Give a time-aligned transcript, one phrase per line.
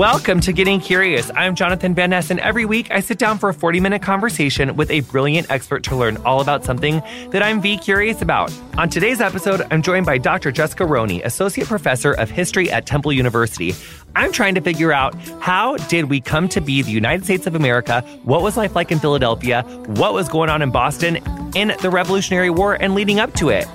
[0.00, 1.30] Welcome to Getting Curious.
[1.36, 4.74] I'm Jonathan Van Ness, and every week I sit down for a 40 minute conversation
[4.74, 7.02] with a brilliant expert to learn all about something
[7.32, 8.50] that I'm V curious about.
[8.78, 10.52] On today's episode, I'm joined by Dr.
[10.52, 13.74] Jessica Roney, Associate Professor of History at Temple University.
[14.16, 17.54] I'm trying to figure out how did we come to be the United States of
[17.54, 18.00] America?
[18.24, 19.64] What was life like in Philadelphia?
[19.84, 21.16] What was going on in Boston
[21.54, 23.68] in the Revolutionary War and leading up to it?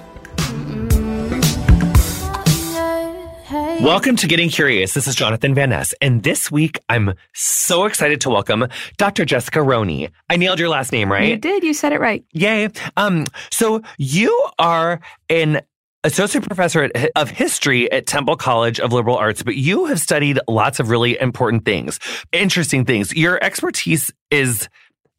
[3.82, 4.94] Welcome to Getting Curious.
[4.94, 5.94] This is Jonathan Van Ness.
[6.02, 8.67] And this week, I'm so excited to welcome
[8.98, 9.26] Dr.
[9.26, 10.09] Jessica Roney.
[10.30, 11.30] I nailed your last name, right?
[11.30, 11.63] You did.
[11.63, 12.23] You said it right.
[12.34, 12.70] Yay.
[12.98, 15.62] Um, so you are an
[16.03, 20.80] associate professor of history at Temple College of Liberal Arts, but you have studied lots
[20.80, 22.00] of really important things,
[22.31, 23.14] interesting things.
[23.16, 24.70] Your expertise is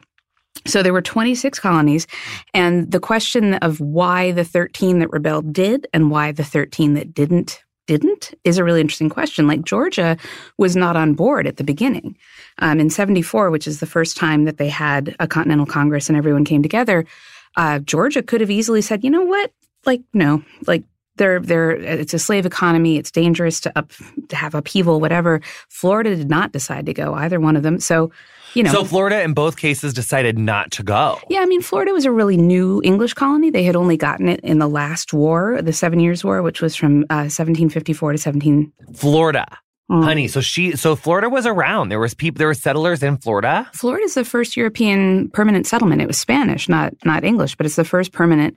[0.68, 2.08] So there were 26 colonies,
[2.53, 7.13] and the question of why the 13 that rebelled did and why the 13 that
[7.13, 9.47] didn't didn't is a really interesting question.
[9.47, 10.16] Like Georgia
[10.57, 12.18] was not on board at the beginning.
[12.59, 16.18] Um, in 74, which is the first time that they had a Continental Congress and
[16.18, 17.06] everyone came together,
[17.57, 19.51] uh, Georgia could have easily said, you know what?
[19.85, 20.84] Like, no, like,
[21.18, 22.97] they're, they're, it's a slave economy.
[22.97, 23.91] It's dangerous to up
[24.30, 25.41] to have upheaval, whatever.
[25.68, 27.80] Florida did not decide to go either one of them.
[27.81, 28.12] So
[28.53, 28.72] you know.
[28.72, 31.19] So Florida in both cases decided not to go.
[31.29, 33.50] Yeah, I mean, Florida was a really new English colony.
[33.50, 36.75] They had only gotten it in the last war, the Seven Years' War, which was
[36.75, 38.73] from uh, 1754 to 17.
[38.94, 39.45] Florida.
[39.91, 40.03] Mm.
[40.06, 41.89] Honey, so she, so Florida was around.
[41.89, 43.69] There was people, there were settlers in Florida.
[43.73, 46.01] Florida is the first European permanent settlement.
[46.01, 48.56] It was Spanish, not not English, but it's the first permanent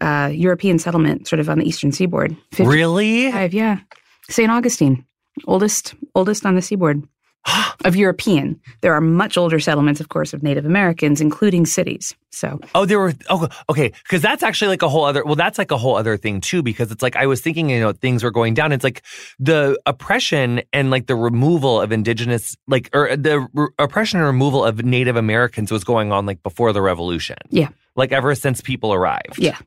[0.00, 2.36] uh, European settlement, sort of on the eastern seaboard.
[2.52, 3.28] 50, really?
[3.48, 3.80] Yeah,
[4.28, 4.50] St.
[4.50, 5.04] Augustine,
[5.46, 7.02] oldest oldest on the seaboard.
[7.84, 8.60] of European.
[8.82, 12.14] There are much older settlements, of course, of Native Americans, including cities.
[12.30, 15.24] So, oh, there were oh, okay, because that's actually like a whole other.
[15.24, 17.80] Well, that's like a whole other thing too, because it's like I was thinking, you
[17.80, 18.72] know, things were going down.
[18.72, 19.02] It's like
[19.38, 24.64] the oppression and like the removal of indigenous, like or the re- oppression and removal
[24.64, 27.36] of Native Americans was going on like before the revolution.
[27.48, 29.38] Yeah, like ever since people arrived.
[29.38, 29.58] Yeah,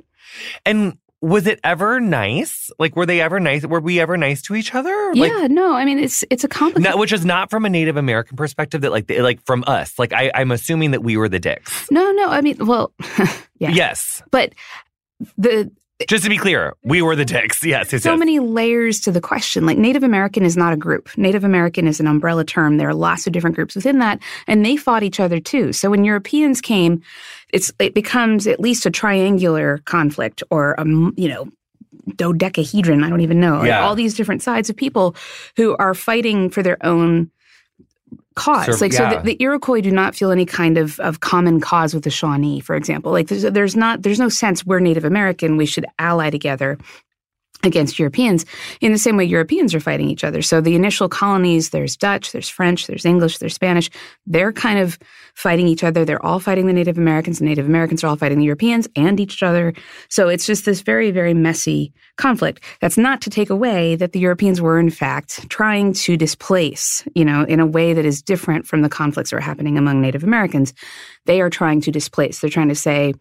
[0.65, 2.69] and was it ever nice?
[2.77, 3.65] Like, were they ever nice?
[3.65, 5.13] Were we ever nice to each other?
[5.15, 5.73] Like, yeah, no.
[5.73, 6.99] I mean, it's it's a complicated.
[6.99, 8.81] which is not from a Native American perspective.
[8.81, 9.97] That like, like from us.
[9.97, 11.89] Like, I, I'm assuming that we were the dicks.
[11.89, 12.27] No, no.
[12.27, 12.93] I mean, well,
[13.57, 13.71] yeah.
[13.71, 14.53] Yes, but
[15.37, 15.71] the
[16.07, 17.63] just to be clear, we were the dicks.
[17.63, 18.19] Yes, yes so yes.
[18.19, 19.65] many layers to the question.
[19.65, 21.15] Like Native American is not a group.
[21.17, 22.77] Native American is an umbrella term.
[22.77, 25.71] There are lots of different groups within that, and they fought each other too.
[25.71, 27.01] So when Europeans came,
[27.51, 31.47] it's it becomes at least a triangular conflict, or a you know
[32.15, 33.03] dodecahedron.
[33.03, 33.63] I don't even know.
[33.63, 33.79] Yeah.
[33.79, 35.15] Like all these different sides of people
[35.55, 37.29] who are fighting for their own
[38.35, 38.67] cause.
[38.69, 39.11] Of, like yeah.
[39.11, 42.09] so, the, the, Iroquois do not feel any kind of, of common cause with the
[42.09, 43.11] Shawnee, for example.
[43.11, 45.57] Like there's, there's not there's no sense we're Native American.
[45.57, 46.77] We should ally together.
[47.63, 48.45] Against Europeans
[48.81, 50.41] in the same way Europeans are fighting each other.
[50.41, 53.89] So the initial colonies, there's Dutch, there's French, there's English, there's Spanish.
[54.27, 54.99] They're kind of
[55.35, 56.05] fighting each other.
[56.05, 57.39] They're all fighting the Native Americans.
[57.39, 59.73] The Native Americans are all fighting the Europeans and each other.
[60.09, 62.63] So it's just this very, very messy conflict.
[62.81, 67.25] That's not to take away that the Europeans were in fact trying to displace, you
[67.25, 70.23] know, in a way that is different from the conflicts that are happening among Native
[70.23, 70.73] Americans.
[71.25, 72.39] They are trying to displace.
[72.39, 73.13] They're trying to say,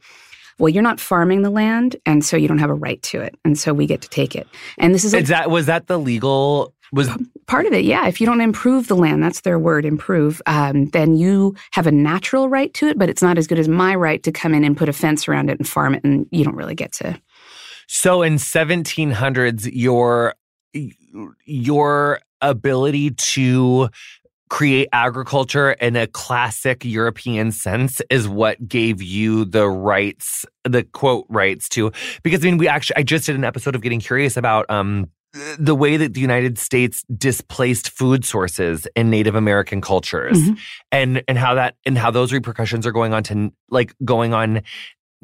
[0.58, 3.34] well, you're not farming the land, and so you don't have a right to it,
[3.44, 4.46] and so we get to take it.
[4.78, 7.08] And this is, is that was that the legal was
[7.46, 10.86] part of it yeah if you don't improve the land that's their word improve um,
[10.90, 13.94] then you have a natural right to it but it's not as good as my
[13.94, 16.44] right to come in and put a fence around it and farm it and you
[16.44, 17.18] don't really get to
[17.88, 20.34] so in 1700s your
[21.44, 23.88] your ability to
[24.52, 31.24] create agriculture in a classic European sense is what gave you the rights, the quote
[31.30, 31.90] rights to.
[32.22, 35.06] Because I mean, we actually, I just did an episode of Getting Curious about um,
[35.58, 40.52] the way that the United States displaced food sources in Native American cultures, mm-hmm.
[40.92, 44.60] and and how that and how those repercussions are going on to like going on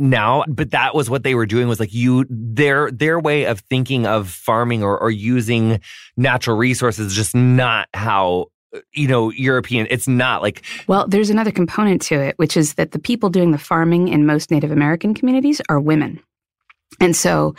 [0.00, 3.58] now but that was what they were doing was like you their their way of
[3.62, 5.80] thinking of farming or, or using
[6.16, 8.46] natural resources just not how
[8.92, 9.86] you know, European.
[9.90, 10.64] It's not like.
[10.86, 14.26] Well, there's another component to it, which is that the people doing the farming in
[14.26, 16.20] most Native American communities are women.
[17.00, 17.54] And so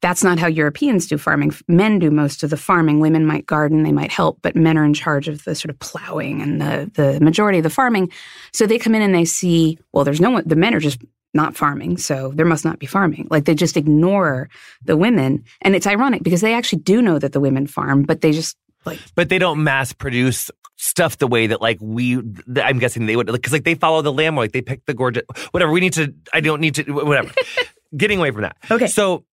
[0.00, 1.54] that's not how Europeans do farming.
[1.68, 3.00] Men do most of the farming.
[3.00, 5.78] Women might garden, they might help, but men are in charge of the sort of
[5.78, 8.10] plowing and the, the majority of the farming.
[8.52, 11.00] So they come in and they see, well, there's no one, the men are just
[11.34, 13.28] not farming, so there must not be farming.
[13.30, 14.50] Like they just ignore
[14.84, 15.44] the women.
[15.62, 18.56] And it's ironic because they actually do know that the women farm, but they just
[18.84, 22.16] like, but they don't mass produce stuff the way that like we.
[22.56, 25.24] I'm guessing they would because like they follow the lamb like they pick the gorgeous
[25.52, 25.72] whatever.
[25.72, 26.14] We need to.
[26.32, 26.92] I don't need to.
[26.92, 27.30] Whatever.
[27.96, 28.56] Getting away from that.
[28.70, 28.86] Okay.
[28.86, 29.24] So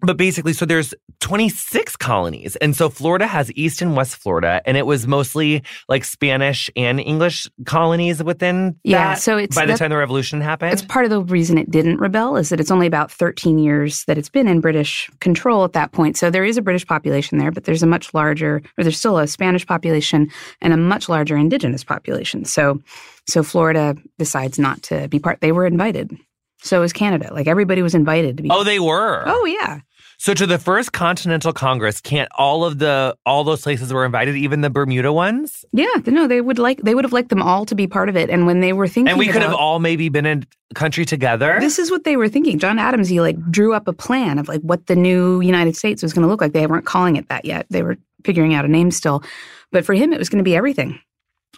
[0.00, 2.54] but basically, so there's 26 colonies.
[2.56, 7.00] And so Florida has East and West Florida, and it was mostly like Spanish and
[7.00, 10.72] English colonies within yeah, that so it's by the time the revolution happened.
[10.72, 14.04] It's part of the reason it didn't rebel is that it's only about 13 years
[14.04, 16.16] that it's been in British control at that point.
[16.16, 19.18] So there is a British population there, but there's a much larger, or there's still
[19.18, 20.30] a Spanish population
[20.60, 22.44] and a much larger indigenous population.
[22.44, 22.80] So
[23.26, 25.40] so Florida decides not to be part.
[25.40, 26.16] They were invited.
[26.60, 27.32] So was Canada.
[27.32, 28.50] Like everybody was invited to be.
[28.50, 29.22] Oh, they were.
[29.26, 29.80] Oh, yeah.
[30.20, 34.34] So to the first Continental Congress, can't all of the all those places were invited,
[34.34, 35.64] even the Bermuda ones?
[35.72, 38.16] Yeah, no, they would like they would have liked them all to be part of
[38.16, 38.28] it.
[38.28, 40.44] And when they were thinking, and we could about, have all maybe been in
[40.74, 41.58] country together.
[41.60, 42.58] This is what they were thinking.
[42.58, 46.02] John Adams, he like drew up a plan of like what the new United States
[46.02, 46.52] was going to look like.
[46.52, 47.66] They weren't calling it that yet.
[47.70, 49.22] They were figuring out a name still,
[49.70, 50.98] but for him, it was going to be everything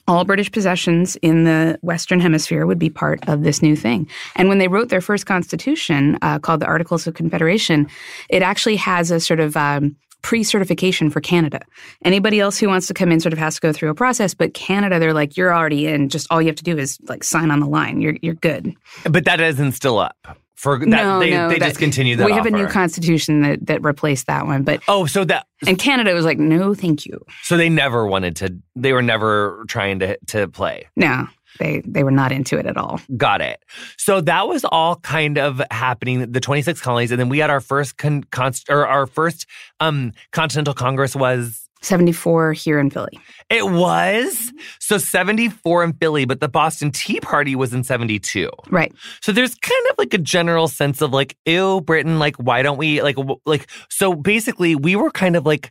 [0.08, 4.08] all British possessions in the Western Hemisphere would be part of this new thing.
[4.36, 7.88] And when they wrote their first constitution, uh, called the Articles of Confederation,
[8.28, 11.60] it actually has a sort of um, pre-certification for Canada.
[12.04, 14.34] Anybody else who wants to come in sort of has to go through a process,
[14.34, 16.08] but Canada, they're like, you're already in.
[16.08, 18.00] Just all you have to do is like sign on the line.
[18.00, 18.74] You're you're good.
[19.04, 20.16] But that isn't still up
[20.60, 22.26] for that, no, they, no, they that, just continue that.
[22.26, 22.54] We have offer.
[22.54, 26.26] a new constitution that that replaced that one, but oh, so that and Canada was
[26.26, 27.24] like, no, thank you.
[27.42, 28.54] So they never wanted to.
[28.76, 30.86] They were never trying to to play.
[30.96, 31.26] No,
[31.58, 33.00] they they were not into it at all.
[33.16, 33.64] Got it.
[33.96, 36.30] So that was all kind of happening.
[36.30, 39.46] The 26 colonies, and then we had our first con, const, or our first
[39.80, 43.18] um Continental Congress was 74 here in Philly.
[43.48, 44.52] It was?
[44.78, 48.50] So 74 in Philly, but the Boston Tea Party was in 72.
[48.70, 48.92] Right.
[49.22, 52.76] So there's kind of like a general sense of like, ew, Britain, like, why don't
[52.76, 53.16] we, like,
[53.46, 55.70] like, so basically we were kind of like,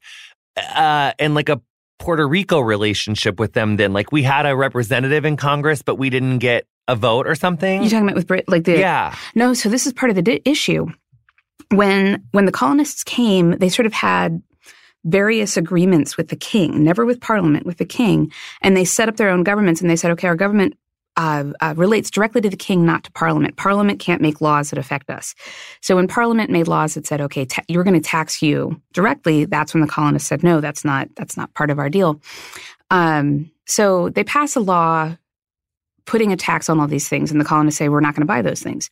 [0.76, 1.62] uh, in like a
[2.00, 3.94] Puerto Rico relationship with them then.
[3.94, 7.84] Like we had a representative in Congress, but we didn't get a vote or something.
[7.84, 9.16] You talking about with Brit, like the, yeah.
[9.36, 10.88] No, so this is part of the di- issue.
[11.72, 14.42] When, when the colonists came, they sort of had
[15.06, 18.32] various agreements with the king, never with parliament, with the king.
[18.62, 20.78] And they set up their own governments and they said, okay, our government
[21.18, 23.58] uh, uh, relates directly to the king, not to parliament.
[23.58, 25.36] Parliament can't make laws that affect us.
[25.82, 29.46] So when parliament made laws that said, okay, ta- you're going to tax you directly,
[29.46, 32.22] that's when the colonists said, no, that's not, that's not part of our deal.
[32.90, 35.16] Um, so they pass a law
[36.06, 38.26] putting a tax on all these things, and the colonists say we're not going to
[38.26, 38.90] buy those things.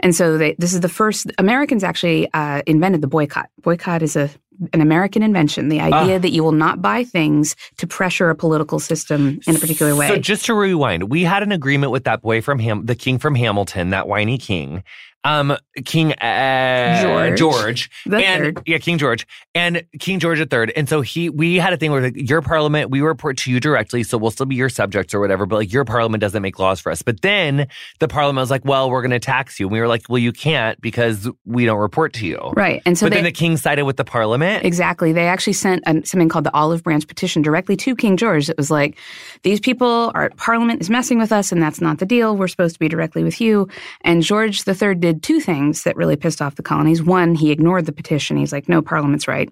[0.00, 3.48] And so they, this is the first Americans actually uh, invented the boycott.
[3.62, 4.28] Boycott is a
[4.72, 5.68] an American invention.
[5.68, 9.56] The idea uh, that you will not buy things to pressure a political system in
[9.56, 10.08] a particular way.
[10.08, 13.18] So just to rewind, we had an agreement with that boy from Ham, the king
[13.18, 14.82] from Hamilton, that whiny king.
[15.24, 17.38] Um, King uh, George.
[17.38, 18.62] George, and third.
[18.66, 20.74] yeah, King George, and King George III.
[20.76, 23.60] And so he, we had a thing where like, your parliament, we report to you
[23.60, 25.46] directly, so we'll still be your subjects or whatever.
[25.46, 27.02] But like your parliament doesn't make laws for us.
[27.02, 29.66] But then the parliament was like, well, we're going to tax you.
[29.66, 32.38] And we were like, well, you can't because we don't report to you.
[32.56, 32.82] Right.
[32.86, 34.64] And so but they, then the king sided with the parliament.
[34.64, 35.12] Exactly.
[35.12, 38.48] They actually sent um, something called the Olive Branch Petition directly to King George.
[38.48, 38.96] It was like,
[39.42, 42.36] these people, our parliament is messing with us, and that's not the deal.
[42.36, 43.68] We're supposed to be directly with you.
[44.02, 47.02] And George III did two things that really pissed off the colonies.
[47.02, 48.36] One, he ignored the petition.
[48.36, 49.50] He's like, no, parliament's right.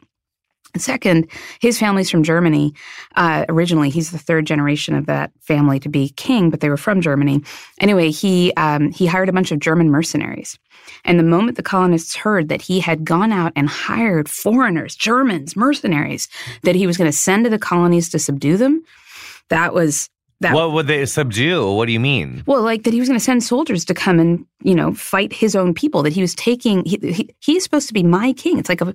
[0.76, 2.74] Second, his family's from Germany.
[3.16, 6.76] Uh, originally, he's the third generation of that family to be king, but they were
[6.76, 7.42] from Germany.
[7.80, 10.58] Anyway, he um, he hired a bunch of German mercenaries.
[11.04, 15.56] And the moment the colonists heard that he had gone out and hired foreigners, Germans,
[15.56, 16.28] mercenaries,
[16.62, 18.82] that he was going to send to the colonies to subdue them,
[19.48, 20.54] that was that.
[20.54, 21.72] what would they subdue?
[21.72, 22.44] What do you mean?
[22.46, 25.32] Well, like that he was going to send soldiers to come and, you know, fight
[25.32, 28.58] his own people, that he was taking, he, he, he's supposed to be my king.
[28.58, 28.94] It's like, a,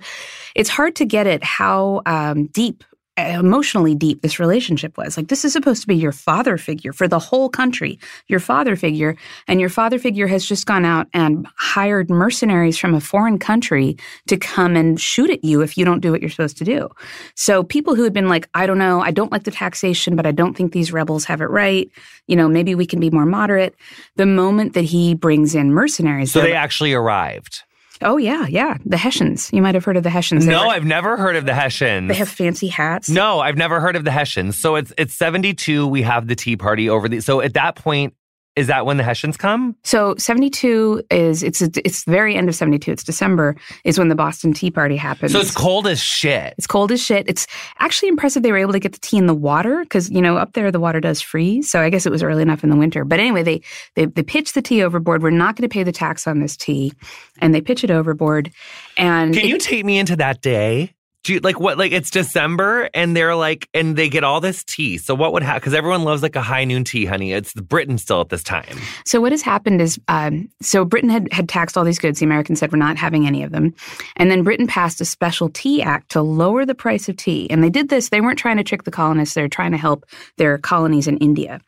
[0.54, 2.82] it's hard to get at how um, deep,
[3.16, 5.16] emotionally deep this relationship was.
[5.16, 8.74] Like, this is supposed to be your father figure for the whole country, your father
[8.74, 9.16] figure.
[9.46, 13.96] And your father figure has just gone out and hired mercenaries from a foreign country
[14.26, 16.88] to come and shoot at you if you don't do what you're supposed to do.
[17.36, 20.26] So people who had been like, I don't know, I don't like the taxation, but
[20.26, 21.88] I don't think these rebels have it right.
[22.26, 23.76] You know, maybe we can be more moderate.
[24.16, 27.62] The moment that he brings in mercenaries, So they actually arrived.
[28.02, 28.76] Oh yeah, yeah.
[28.84, 29.50] The Hessians.
[29.52, 30.44] You might have heard of the Hessians.
[30.46, 32.08] They No, were- I've never heard of the Hessians.
[32.08, 33.08] they have fancy hats.
[33.08, 34.58] No, I've never heard of the Hessians.
[34.58, 38.14] So it's it's 72 we have the Tea Party over the So at that point
[38.56, 39.74] is that when the Hessians come?
[39.82, 42.90] So 72 is it's it's the very end of 72.
[42.92, 45.32] It's December is when the Boston Tea Party happens.
[45.32, 46.54] So it's cold as shit.
[46.56, 47.28] It's cold as shit.
[47.28, 47.46] It's
[47.80, 50.36] actually impressive they were able to get the tea in the water because you know
[50.36, 51.70] up there the water does freeze.
[51.70, 53.04] So I guess it was early enough in the winter.
[53.04, 53.60] But anyway, they
[53.96, 55.22] they they pitch the tea overboard.
[55.22, 56.92] We're not going to pay the tax on this tea,
[57.40, 58.50] and they pitch it overboard.
[58.96, 60.94] And Can it- you take me into that day?
[61.26, 61.78] You, like what?
[61.78, 64.98] Like it's December, and they're like, and they get all this tea.
[64.98, 65.60] So what would happen?
[65.60, 67.32] Because everyone loves like a high noon tea, honey.
[67.32, 68.76] It's Britain still at this time.
[69.06, 72.18] So what has happened is, um, so Britain had, had taxed all these goods.
[72.18, 73.74] The Americans said we're not having any of them,
[74.16, 77.50] and then Britain passed a special tea act to lower the price of tea.
[77.50, 78.10] And they did this.
[78.10, 79.34] They weren't trying to trick the colonists.
[79.34, 80.04] They were trying to help
[80.36, 81.60] their colonies in India.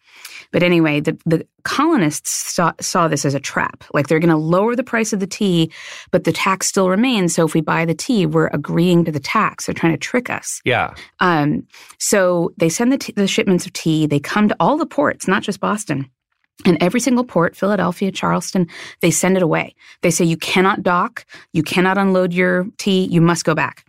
[0.56, 3.84] But anyway, the, the colonists saw, saw this as a trap.
[3.92, 5.70] Like they're going to lower the price of the tea,
[6.12, 7.34] but the tax still remains.
[7.34, 9.66] So if we buy the tea, we're agreeing to the tax.
[9.66, 10.62] They're trying to trick us.
[10.64, 10.94] Yeah.
[11.20, 11.66] Um,
[11.98, 14.06] so they send the, t- the shipments of tea.
[14.06, 16.10] They come to all the ports, not just Boston.
[16.64, 18.66] And every single port, Philadelphia, Charleston,
[19.02, 19.74] they send it away.
[20.00, 23.84] They say you cannot dock, you cannot unload your tea, you must go back.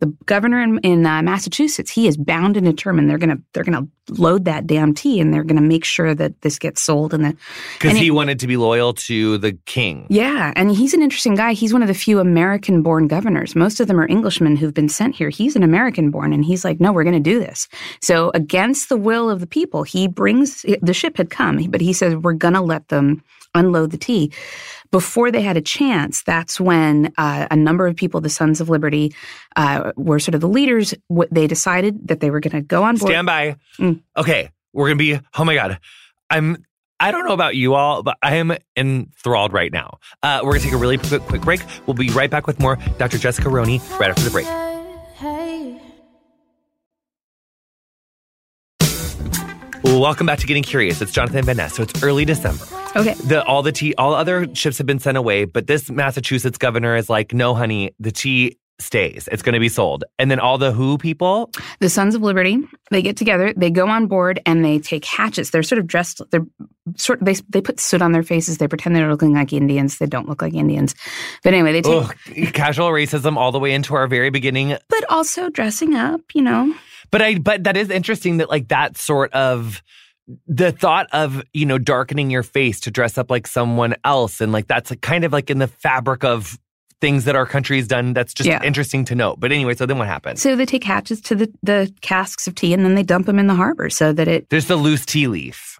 [0.00, 3.86] The governor in, in uh, Massachusetts, he is bound and determined they're gonna they're gonna
[4.08, 7.36] load that damn tea and they're gonna make sure that this gets sold and the
[7.78, 10.06] Because he it- wanted to be loyal to the king.
[10.10, 11.52] yeah, and he's an interesting guy.
[11.52, 13.54] He's one of the few American born governors.
[13.54, 15.28] Most of them are Englishmen who've been sent here.
[15.28, 17.68] He's an American born, and he's like, no, we're going to do this.
[18.00, 21.92] So, against the will of the people, he brings the ship had come, but he
[21.92, 23.22] says, we're going to let them
[23.54, 24.32] unload the tea.
[24.90, 28.68] Before they had a chance, that's when uh, a number of people, the Sons of
[28.68, 29.14] Liberty,
[29.56, 30.94] uh, were sort of the leaders.
[31.08, 33.10] What they decided that they were going to go on board.
[33.10, 33.56] Stand by.
[33.78, 34.00] Mm.
[34.16, 35.20] Okay, we're gonna be.
[35.38, 35.78] Oh my god,
[36.28, 36.64] I'm.
[37.02, 40.00] I don't know about you all, but I am enthralled right now.
[40.22, 41.62] Uh, we're gonna take a really quick, quick break.
[41.86, 43.16] We'll be right back with more Dr.
[43.16, 44.69] Jessica Roney right after the break.
[50.00, 51.02] Welcome back to Getting Curious.
[51.02, 51.74] It's Jonathan Van Ness.
[51.74, 52.64] So it's early December.
[52.96, 53.14] Okay.
[53.14, 56.96] The all the tea, all other ships have been sent away, but this Massachusetts governor
[56.96, 59.28] is like, no, honey, the tea stays.
[59.30, 60.04] It's going to be sold.
[60.18, 62.58] And then all the Who people, the Sons of Liberty,
[62.90, 65.50] they get together, they go on board, and they take hatchets.
[65.50, 66.20] They're sort of dressed.
[66.30, 66.46] They're
[66.96, 67.24] sort.
[67.24, 68.58] They they put soot on their faces.
[68.58, 69.98] They pretend they're looking like Indians.
[69.98, 70.94] They don't look like Indians.
[71.42, 72.04] But anyway, they take.
[72.04, 74.76] ugh, casual racism all the way into our very beginning.
[74.88, 76.74] But also dressing up, you know.
[77.10, 79.82] But I, but that is interesting that like that sort of
[80.46, 84.52] the thought of you know darkening your face to dress up like someone else and
[84.52, 86.58] like that's kind of like in the fabric of
[87.00, 88.62] things that our country's done that's just Yeah.
[88.62, 91.52] interesting to note but anyway so then what happens So they take hatchets to the
[91.62, 94.48] the casks of tea, and then they dump them in the harbor so that it.
[94.50, 95.78] there's the loose tea leaf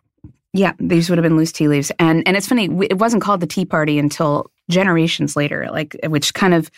[0.52, 3.40] Yeah, these would have been loose tea leaves, and and it's funny, it wasn't called
[3.40, 6.70] the Tea Party until generations later, like which kind of.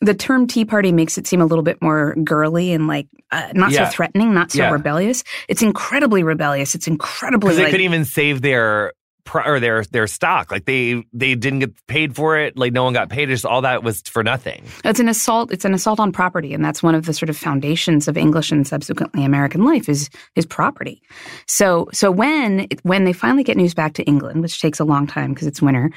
[0.00, 3.48] The term Tea Party makes it seem a little bit more girly and like uh,
[3.54, 3.84] not Yeah.
[3.84, 4.70] so threatening, not so Yeah.
[4.70, 5.24] rebellious.
[5.48, 6.74] It's incredibly rebellious.
[6.74, 8.92] It's incredibly because they couldn't even save their
[9.34, 10.50] or their their stock.
[10.50, 12.56] Like they they didn't get paid for it.
[12.56, 13.28] Like no one got paid.
[13.28, 14.64] Just all that was for nothing.
[14.84, 15.52] It's an assault.
[15.52, 18.50] It's an assault on property, and that's one of the sort of foundations of English
[18.52, 21.02] and subsequently American life is is property.
[21.46, 25.06] So so when when they finally get news back to England, which takes a long
[25.06, 25.90] time because it's winter,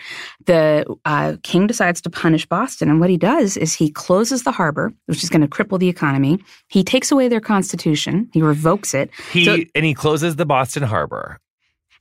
[0.45, 4.51] the uh, king decides to punish Boston, and what he does is he closes the
[4.51, 6.39] harbor, which is going to cripple the economy.
[6.67, 8.29] He takes away their constitution.
[8.33, 9.09] He revokes it.
[9.31, 11.39] He So- and he closes the Boston Harbor.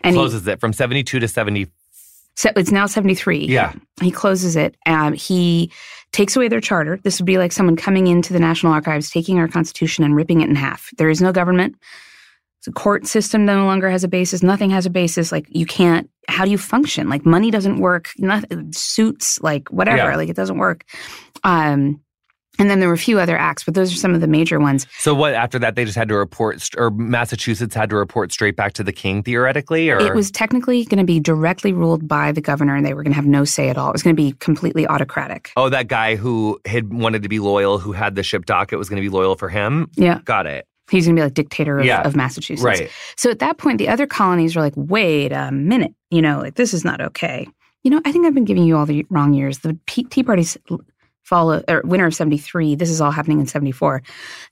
[0.03, 1.69] And he, closes it from seventy two to seventy.
[2.37, 3.47] So it's now 73.
[3.47, 3.75] Yeah.
[4.01, 4.75] He closes it.
[4.87, 5.71] Um, he
[6.13, 6.99] takes away their charter.
[7.03, 10.41] This would be like someone coming into the National Archives, taking our Constitution and ripping
[10.41, 10.89] it in half.
[10.97, 11.77] There is no government.
[12.65, 14.43] The court system no longer has a basis.
[14.43, 15.33] Nothing has a basis.
[15.33, 16.11] Like you can't.
[16.29, 17.09] How do you function?
[17.09, 18.09] Like money doesn't work.
[18.19, 19.97] Nothing, suits, like whatever.
[19.97, 20.17] Yeah.
[20.17, 20.85] Like it doesn't work.
[21.45, 22.01] Um,
[22.61, 24.61] and then there were a few other acts, but those are some of the major
[24.61, 24.87] ones.
[24.99, 25.35] So what?
[25.35, 28.85] After that, they just had to report, or Massachusetts had to report straight back to
[28.85, 32.77] the king, theoretically, or It was technically going to be directly ruled by the governor,
[32.77, 33.89] and they were going to have no say at all.
[33.89, 35.51] It was going to be completely autocratic.
[35.57, 38.77] Oh, that guy who had wanted to be loyal, who had the ship dock, it
[38.77, 39.91] was going to be loyal for him.
[39.97, 40.21] Yeah.
[40.25, 40.67] Got it.
[40.91, 42.03] He's going to be like dictator of, Yeah.
[42.03, 42.65] of Massachusetts.
[42.65, 42.91] Right.
[43.17, 46.57] So at that point, the other colonies were like, wait a minute, you know, like
[46.57, 47.47] this is not okay.
[47.85, 49.61] You know, I think I've been giving you all the wrong years.
[49.61, 50.59] The Tea Party's
[51.23, 54.03] fall or winter of 73, this is all happening in 74.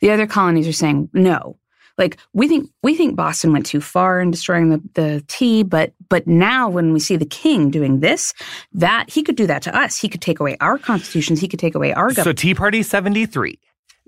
[0.00, 1.58] The other colonies are saying, no.
[1.96, 5.94] Like we think we think Boston went too far in destroying the, the tea, but
[6.08, 8.32] but now when we see the king doing this,
[8.72, 9.98] that he could do that to us.
[9.98, 11.40] He could take away our constitutions.
[11.40, 12.38] He could take away our government.
[12.38, 12.40] So.
[12.40, 13.58] Tea Party seventy three.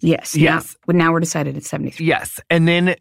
[0.01, 0.77] yes, yes.
[0.87, 2.07] Now, now we're decided at 73.
[2.07, 2.95] Yes, and then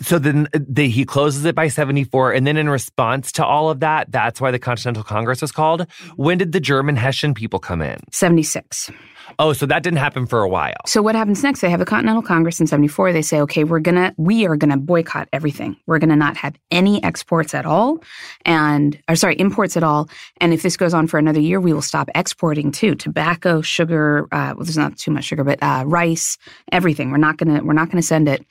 [0.00, 3.70] so then uh, they, he closes it by 74 and then in response to all
[3.70, 5.80] of that that's why the continental congress was called.
[5.80, 6.22] Mm-hmm.
[6.22, 7.98] When did the german hessian people come in?
[8.10, 8.90] 76.
[9.38, 11.60] Oh so that didn't happen for a while So what happens next?
[11.60, 13.12] They have a Continental Congress in 74.
[13.12, 15.76] They say, okay, we're going to, we are going to boycott everything.
[15.86, 18.02] We're going to not have any exports at all
[18.44, 20.08] and, or sorry, imports at all.
[20.40, 22.94] And if this goes on for another year, we will stop exporting too.
[22.94, 26.38] Tobacco, sugar, uh, well, there's not too much sugar, but, uh, rice,
[26.72, 27.10] everything.
[27.10, 28.44] We're not going to, we're not going to send it.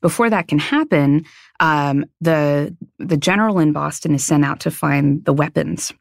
[0.00, 1.24] Before that can happen,
[1.60, 5.92] um, the, the general in Boston is sent out to find the weapons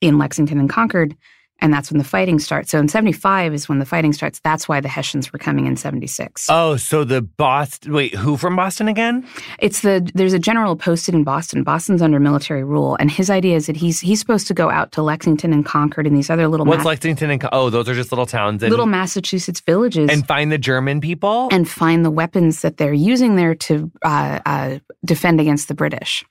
[0.00, 1.16] in Lexington and Concord.
[1.60, 2.70] And that's when the fighting starts.
[2.70, 4.38] So in 75 is when the fighting starts.
[4.40, 6.46] That's why the Hessians were coming in 76.
[6.50, 9.26] oh so the boston wait who from boston again
[9.58, 11.64] It's the there's a general posted in Boston.
[11.64, 14.92] Boston's under military rule, and his idea is that he's he's supposed to go out
[14.92, 17.94] to Lexington and Concord and these other little what's Ma- lexington and oh those are
[17.94, 22.10] just little towns and, little Massachusetts villages and find the german people and find the
[22.10, 26.24] weapons that they're using there to uh, uh, defend against the British.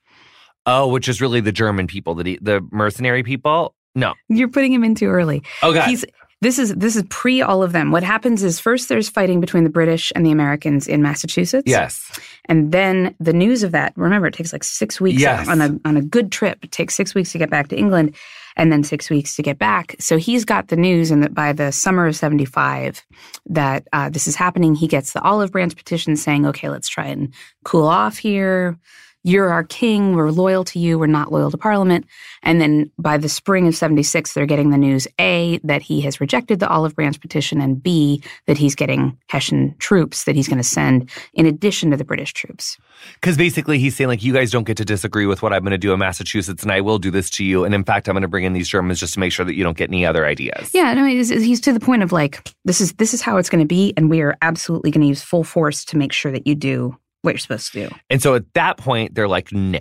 [0.66, 4.84] oh which is really the german people the, the mercenary people no You're putting him
[4.84, 5.44] in too early.
[5.64, 6.06] oh god He's
[6.40, 7.90] this is this is pre all of them.
[7.92, 11.64] What happens is first there's fighting between the British and the Americans in Massachusetts.
[11.66, 12.12] yes
[12.48, 15.48] And then the news of that, remember, it takes like six weeks Yes.
[15.48, 16.60] on a on a good trip.
[16.64, 18.16] It takes six weeks to get back to England,
[18.56, 19.96] and then six weeks to get back.
[20.00, 23.04] So he's got the news, and that by the summer of seventy five,
[23.48, 24.76] that uh, this is happening.
[24.76, 27.34] He gets the olive branch petition saying, "Okay, let's try and
[27.66, 28.78] cool off here."
[29.24, 30.16] You're our king.
[30.16, 30.98] We're loyal to you.
[30.98, 32.06] We're not loyal to Parliament.
[32.44, 36.22] And then by the spring of 76, they're getting the news A, that he has
[36.22, 40.60] rejected the olive branch petition, and B, that he's getting Hessian troops that he's going
[40.60, 42.78] to send in addition to the British troops.
[43.16, 45.72] Because basically, he's saying, like, you guys don't get to disagree with what I'm going
[45.72, 47.66] to do in Massachusetts, and I will do this to you.
[47.66, 49.56] And in fact, I'm going to bring in these Germans just to make sure that
[49.56, 50.74] you don't get any other ideas.
[50.74, 53.50] Yeah, no, he's, he's to the point of like this is this is how it's
[53.50, 56.32] going to be, and we are absolutely going to use full force to make sure
[56.32, 57.96] that you do what you're supposed to do.
[58.10, 59.80] And so at that point, they're like, no.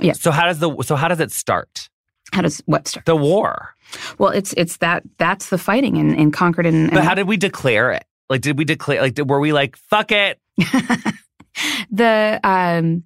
[0.00, 0.12] Yeah.
[0.12, 1.88] So how does the so how does it start?
[2.32, 3.06] How does what start?
[3.06, 3.74] The war.
[4.18, 7.28] Well, it's it's that that's the fighting in, in Concord and, But and how did
[7.28, 8.04] we declare it?
[8.28, 9.00] Like, did we declare?
[9.00, 10.40] Like, did, were we like, fuck it?
[11.90, 13.04] the um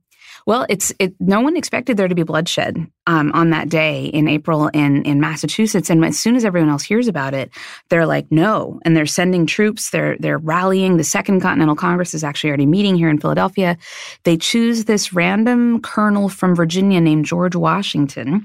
[0.50, 4.26] well it's it no one expected there to be bloodshed um, on that day in
[4.26, 5.88] april in in massachusetts.
[5.88, 7.52] And as soon as everyone else hears about it
[7.88, 8.80] they're like no.
[8.84, 9.90] And they're sending troops.
[9.90, 10.96] They're they're rallying.
[10.96, 13.78] The second continental congress is actually already meeting here in philadelphia.
[14.24, 18.44] They choose this random colonel from virginia named george washington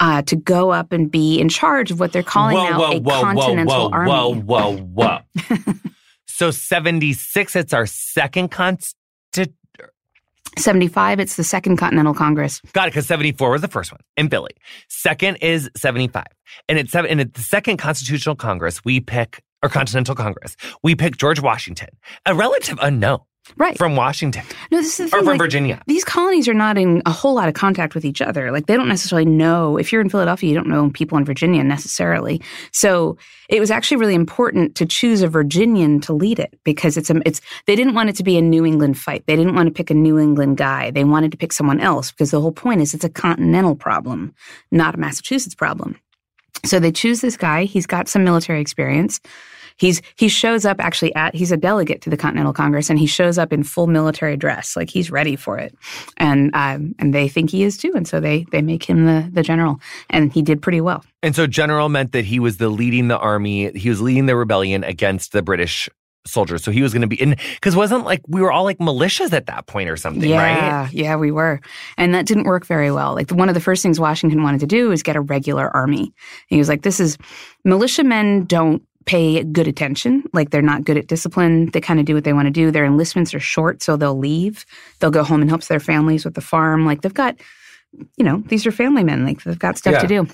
[0.00, 2.92] uh, to go up and be in charge of what they're calling whoa, now whoa,
[2.92, 4.10] a whoa, continental whoa, army.
[4.10, 5.20] whoa, whoa, whoa,
[5.66, 5.74] whoa.
[6.26, 8.96] so 76, it's our second const.
[10.58, 14.28] 75 it's the second continental congress Got it, because 74 was the first one in
[14.28, 14.50] Philly.
[14.88, 16.24] Second is 75.
[16.68, 20.94] And it's seven, and at the second Constitutional Congress, we pick, or Continental Congress, we
[20.94, 21.88] pick George Washington,
[22.26, 23.20] a relative unknown.
[23.56, 23.76] Right.
[23.76, 24.42] From Washington.
[24.70, 25.82] No, this is the or from like, Virginia.
[25.86, 28.50] These colonies are not in a whole lot of contact with each other.
[28.50, 29.76] Like they don't necessarily know.
[29.76, 32.40] If you're in Philadelphia, you don't know people in Virginia necessarily.
[32.72, 37.10] So it was actually really important to choose a Virginian to lead it because it's
[37.10, 39.24] a, it's they didn't want it to be a New England fight.
[39.26, 40.90] They didn't want to pick a New England guy.
[40.90, 44.34] They wanted to pick someone else because the whole point is it's a continental problem,
[44.70, 45.96] not a Massachusetts problem.
[46.64, 47.64] So they choose this guy.
[47.64, 49.20] He's got some military experience.
[49.76, 53.06] He's he shows up actually at he's a delegate to the Continental Congress and he
[53.06, 55.74] shows up in full military dress like he's ready for it,
[56.16, 59.28] and um, and they think he is too, and so they they make him the
[59.32, 61.04] the general, and he did pretty well.
[61.22, 63.72] And so general meant that he was the leading the army.
[63.72, 65.88] He was leading the rebellion against the British
[66.26, 66.64] soldiers.
[66.64, 69.32] So he was going to be in because wasn't like we were all like militias
[69.32, 70.92] at that point or something, yeah, right?
[70.92, 71.60] Yeah, we were.
[71.98, 73.14] And that didn't work very well.
[73.14, 76.02] Like one of the first things Washington wanted to do was get a regular army.
[76.02, 76.12] And
[76.48, 77.18] he was like, this is
[77.64, 80.24] militiamen don't pay good attention.
[80.32, 81.70] Like they're not good at discipline.
[81.70, 82.70] They kind of do what they want to do.
[82.70, 84.64] Their enlistments are short, so they'll leave.
[84.98, 86.86] They'll go home and help their families with the farm.
[86.86, 87.36] Like they've got,
[88.16, 89.24] you know, these are family men.
[89.24, 90.00] Like they've got stuff Yeah.
[90.00, 90.26] to do.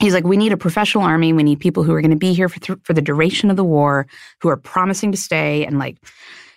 [0.00, 1.32] He's like, we need a professional army.
[1.32, 3.56] We need people who are going to be here for, th- for the duration of
[3.56, 4.06] the war,
[4.40, 5.66] who are promising to stay.
[5.66, 5.98] And like,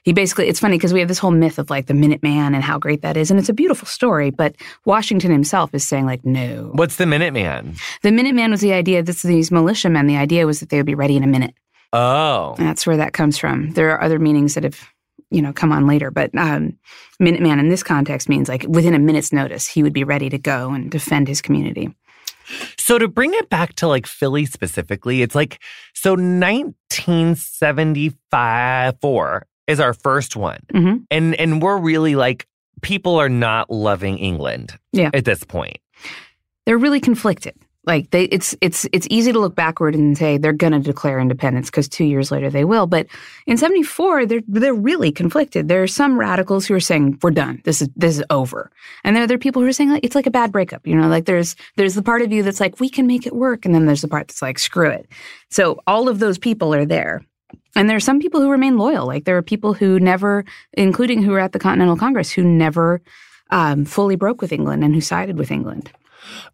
[0.05, 2.63] he basically, it's funny because we have this whole myth of like the Minuteman and
[2.63, 3.31] how great that is.
[3.31, 4.29] And it's a beautiful story.
[4.29, 6.69] But Washington himself is saying, like, no.
[6.73, 7.79] What's the Minuteman?
[8.03, 10.93] The Minuteman was the idea, this these militiamen, the idea was that they would be
[10.93, 11.55] ready in a minute.
[11.91, 13.71] Oh, And that's where that comes from.
[13.71, 14.79] There are other meanings that have,
[15.31, 16.11] you know, come on later.
[16.11, 16.77] But um,
[17.19, 20.37] Minuteman in this context means like within a minute's notice, he would be ready to
[20.37, 21.89] go and defend his community.
[22.77, 25.59] so to bring it back to like Philly specifically, it's like
[25.95, 32.47] so 1975 four is our first one, hmm and and we're really like
[32.81, 35.09] people are not loving England, Yeah.
[35.13, 35.77] at this point.
[36.65, 37.55] They're really conflicted.
[37.87, 41.19] Like they, it's it's it's easy to look backward and say they're going to declare
[41.19, 42.87] independence because two years later they will.
[42.87, 43.05] But
[43.45, 45.67] in '74, they're they're really conflicted.
[45.67, 47.61] There are some radicals who are saying we're done.
[47.63, 48.71] This is this is over,
[49.03, 50.87] and there are other people who are saying like it's like a bad breakup.
[50.87, 53.35] You know, like there's there's the part of you that's like we can make it
[53.35, 55.07] work, and then there's the part that's like screw it.
[55.51, 57.23] So all of those people are there.
[57.75, 59.05] And there are some people who remain loyal.
[59.05, 63.01] Like there are people who never, including who were at the Continental Congress, who never
[63.51, 65.91] um, fully broke with England and who sided with England.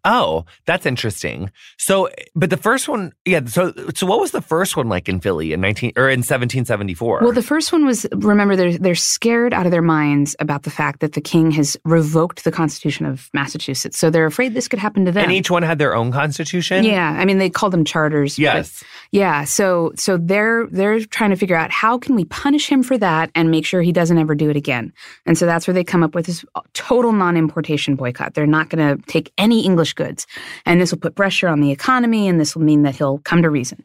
[0.04, 1.50] Oh, that's interesting.
[1.78, 3.44] So, but the first one, yeah.
[3.46, 6.64] So, so what was the first one like in Philly in nineteen or in seventeen
[6.64, 7.20] seventy four?
[7.22, 10.70] Well, the first one was remember they're they're scared out of their minds about the
[10.70, 14.78] fact that the king has revoked the Constitution of Massachusetts, so they're afraid this could
[14.78, 15.24] happen to them.
[15.24, 16.84] and each one had their own constitution.
[16.84, 18.38] yeah, I mean they call them charters.
[18.38, 18.82] Yes.
[19.12, 19.44] yeah.
[19.44, 23.30] So so they're they're trying to figure out how can we punish him for that
[23.34, 24.92] and make sure he doesn't ever do it again.
[25.26, 28.34] And so that's where they come up with this total non-importation boycott.
[28.34, 30.26] They're not going to take any English goods,
[30.66, 33.42] and this will put pressure on the economy, and this will mean that he'll come
[33.42, 33.84] to reason.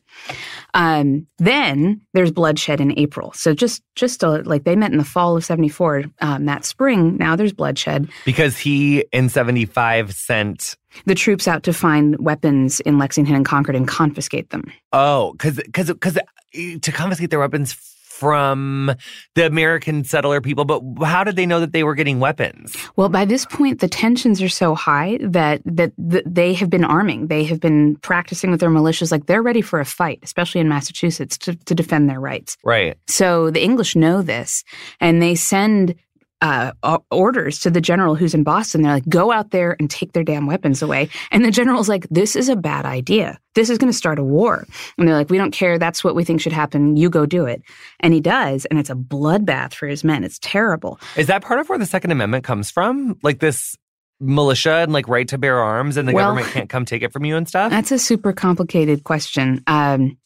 [0.74, 3.32] Um, then there's bloodshed in April.
[3.34, 6.06] So just just a, like they met in the fall of '74.
[6.22, 8.10] Um, that spring, now there's bloodshed.
[8.26, 10.76] because he in seventy five sent.
[11.06, 14.72] The troops out to find weapons in Lexington and Concord and confiscate them.
[14.94, 16.18] Oh, because because because
[16.54, 17.76] to confiscate their weapons
[18.17, 18.95] from
[19.36, 20.65] the American settler people.
[20.65, 22.75] But how did they know that they were getting weapons?
[22.95, 26.84] Well, by this point, the tensions are so high that that, that they have been
[26.84, 27.27] arming.
[27.27, 30.67] They have been practicing with their militias, like they're ready for a fight, especially in
[30.67, 32.58] Massachusetts, to, to defend their rights.
[32.63, 32.97] Right.
[33.08, 34.63] So the English know this,
[34.99, 35.95] and they send
[36.41, 36.71] uh,
[37.10, 38.82] orders to the general who's in Boston.
[38.84, 42.08] They're like, "Go out there and take their damn weapons away." And the general's like,
[42.10, 43.39] "This is a bad idea.
[43.56, 44.65] This is going to start a war."
[44.97, 45.80] And they're like, "We don't care.
[45.80, 46.95] That's what we think should happen.
[46.95, 47.63] You go do it."
[48.02, 50.23] And he does, and it's a bloodbath for his men.
[50.23, 51.00] It's terrible.
[51.15, 53.17] Is that part of where the Second Amendment comes from?
[53.23, 53.76] Like this
[54.19, 57.12] militia and like right to bear arms, and the Well- government can't come take it
[57.12, 57.71] from you and stuff.
[57.71, 60.17] That's a super complicated question um,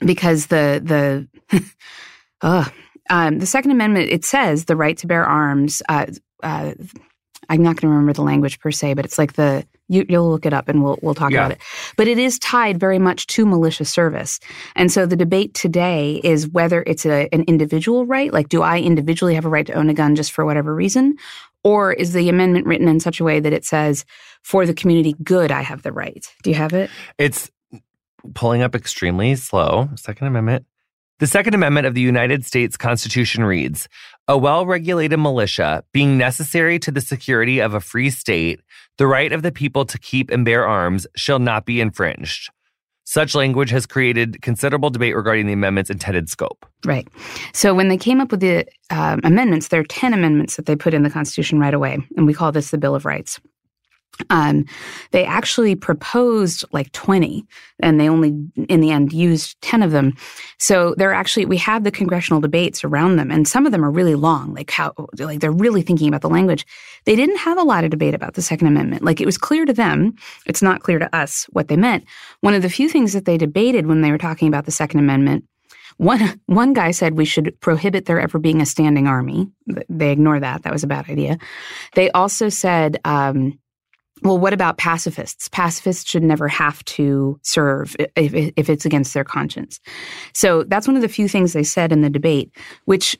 [0.00, 1.62] because the the
[2.40, 2.64] uh,
[3.10, 5.82] um, the Second Amendment it says the right to bear arms.
[5.88, 6.06] Uh,
[6.42, 6.72] uh,
[7.50, 10.30] I'm not going to remember the language per se, but it's like the you, you'll
[10.30, 11.40] look it up and we'll we'll talk Yeah.
[11.40, 11.58] about it.
[11.96, 14.40] But it is tied very much to militia service,
[14.74, 18.78] and so the debate today is whether it's a, an individual right, like do I
[18.80, 21.16] individually have a right to own a gun just for whatever reason,
[21.64, 24.06] or is the amendment written in such a way that it says
[24.42, 26.26] for the community good I have the right?
[26.42, 26.88] Do you have it?
[27.18, 27.50] It's
[28.34, 29.90] pulling up extremely slow.
[29.96, 30.64] Second Amendment.
[31.20, 33.88] The Second Amendment of the United States Constitution reads
[34.26, 38.60] A well regulated militia, being necessary to the security of a free state,
[38.98, 42.50] the right of the people to keep and bear arms shall not be infringed.
[43.04, 46.66] Such language has created considerable debate regarding the amendment's intended scope.
[46.84, 47.06] Right.
[47.52, 50.74] So when they came up with the um, amendments, there are 10 amendments that they
[50.74, 51.98] put in the Constitution right away.
[52.16, 53.40] And we call this the Bill of Rights.
[54.30, 54.64] Um,
[55.10, 57.44] they actually proposed like 20
[57.80, 58.28] and they only
[58.68, 60.14] in the end used 10 of them.
[60.58, 63.90] So they're actually, we have the congressional debates around them and some of them are
[63.90, 66.64] really long, like how, like they're really thinking about the language.
[67.04, 69.02] They didn't have a lot of debate about the Second Amendment.
[69.02, 70.14] Like it was clear to them.
[70.46, 72.04] It's not clear to us what they meant.
[72.40, 75.00] One of the few things that they debated when they were talking about the Second
[75.00, 75.44] Amendment
[75.96, 79.48] one one guy said we should prohibit there ever being a standing army.
[79.88, 80.62] They ignore that.
[80.62, 81.38] That was a bad idea.
[81.94, 83.58] They also said um,
[84.22, 85.48] well, what about pacifists?
[85.48, 89.80] Pacifists should never have to serve if, if it's against their conscience.
[90.32, 92.50] So that's one of the few things they said in the debate,
[92.84, 93.18] which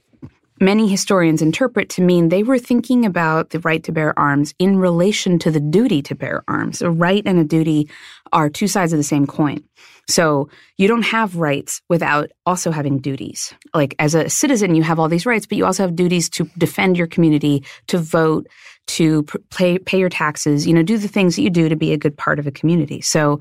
[0.61, 4.79] many historians interpret to mean they were thinking about the right to bear arms in
[4.79, 6.81] relation to the duty to bear arms.
[6.81, 7.91] A right and a duty
[8.33, 9.63] are two sides of the same coin.
[10.09, 13.55] So you don't have rights without also having duties.
[13.73, 16.45] Like as a citizen, you have all these rights, but you also have duties to
[16.59, 18.47] defend your community, to vote,
[18.87, 21.93] to pay pay your taxes, you know, do the things that you do to be
[21.93, 23.01] a good part of a community.
[23.01, 23.41] So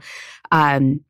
[0.52, 1.02] um,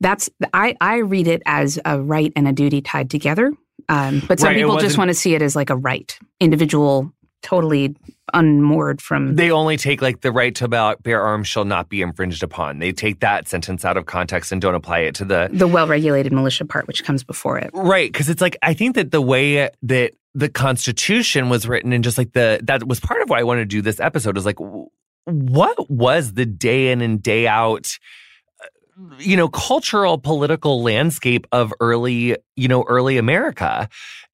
[0.00, 3.52] that's I I read it as a right and a duty tied together.
[3.88, 7.12] Um, but some right, people just want to see it as like a right, individual,
[7.42, 7.96] totally
[8.32, 9.36] unmoored from.
[9.36, 12.78] They only take like the right to bear arms shall not be infringed upon.
[12.78, 15.86] They take that sentence out of context and don't apply it to the the well
[15.86, 17.70] regulated militia part, which comes before it.
[17.72, 22.02] Right, because it's like I think that the way that the Constitution was written and
[22.02, 24.46] just like the that was part of why I wanted to do this episode is
[24.46, 24.58] like
[25.24, 27.98] what was the day in and day out
[28.62, 33.88] uh, you know cultural political landscape of early you know early America?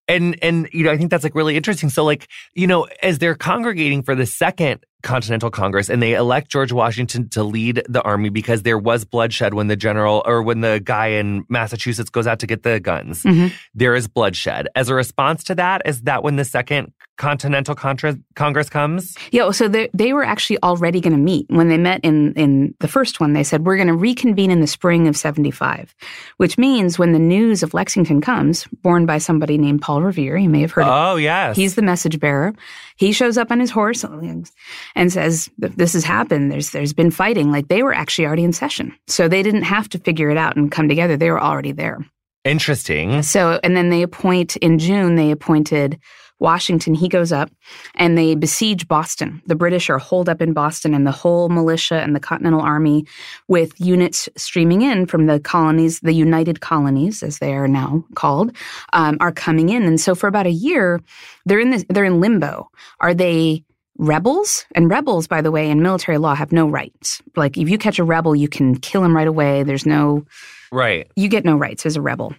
[0.06, 1.90] And and you know I think that's like really interesting.
[1.90, 6.48] So like you know as they're congregating for the second Continental Congress and they elect
[6.50, 10.60] George Washington to lead the army because there was bloodshed when the general or when
[10.60, 13.22] the guy in Massachusetts goes out to get the guns.
[13.22, 13.54] Mm-hmm.
[13.74, 14.68] There is bloodshed.
[14.74, 19.16] As a response to that, is that when the second Continental Contra- Congress comes?
[19.32, 21.46] Yeah, so they, they were actually already going to meet.
[21.50, 24.60] When they met in, in the first one, they said, We're going to reconvene in
[24.60, 25.94] the spring of 75,
[26.36, 30.48] which means when the news of Lexington comes, borne by somebody named Paul Revere, you
[30.48, 30.88] may have heard of.
[30.88, 31.56] Oh, of, yes.
[31.56, 32.54] He's the message bearer.
[32.98, 36.50] He shows up on his horse and says, This has happened.
[36.50, 37.50] There's, there's been fighting.
[37.50, 38.94] Like they were actually already in session.
[39.06, 41.16] So they didn't have to figure it out and come together.
[41.16, 41.98] They were already there.
[42.44, 43.22] Interesting.
[43.22, 45.98] So, and then they appoint in June, they appointed
[46.40, 47.50] Washington, he goes up
[47.94, 49.42] and they besiege Boston.
[49.46, 53.06] The British are holed up in Boston, and the whole militia and the Continental Army,
[53.48, 58.54] with units streaming in from the colonies, the United Colonies, as they are now called,
[58.92, 59.82] um, are coming in.
[59.82, 61.00] And so for about a year,
[61.44, 62.70] they're in this, they're in limbo.
[63.00, 63.64] Are they
[63.98, 64.64] rebels?
[64.74, 67.20] And rebels, by the way, in military law have no rights.
[67.36, 69.64] Like if you catch a rebel, you can kill him right away.
[69.64, 70.24] There's no
[70.70, 71.10] right.
[71.16, 72.34] You get no rights as a rebel.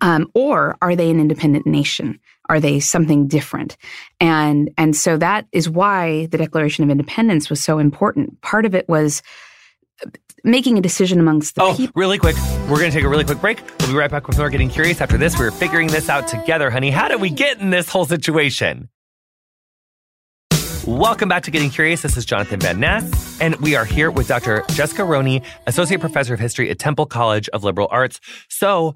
[0.00, 2.18] Um, or are they an independent nation?
[2.48, 3.76] Are they something different?
[4.20, 8.40] And and so that is why the Declaration of Independence was so important.
[8.42, 9.22] Part of it was
[10.44, 11.92] making a decision amongst the oh, people.
[11.98, 12.36] Really quick,
[12.68, 13.62] we're going to take a really quick break.
[13.80, 15.38] We'll be right back with more Getting Curious after this.
[15.38, 16.90] We're figuring this out together, honey.
[16.90, 18.90] How did we get in this whole situation?
[20.86, 22.02] Welcome back to Getting Curious.
[22.02, 24.64] This is Jonathan Van Ness, and we are here with Dr.
[24.72, 28.20] Jessica Roney, Associate Professor of History at Temple College of Liberal Arts.
[28.50, 28.94] So,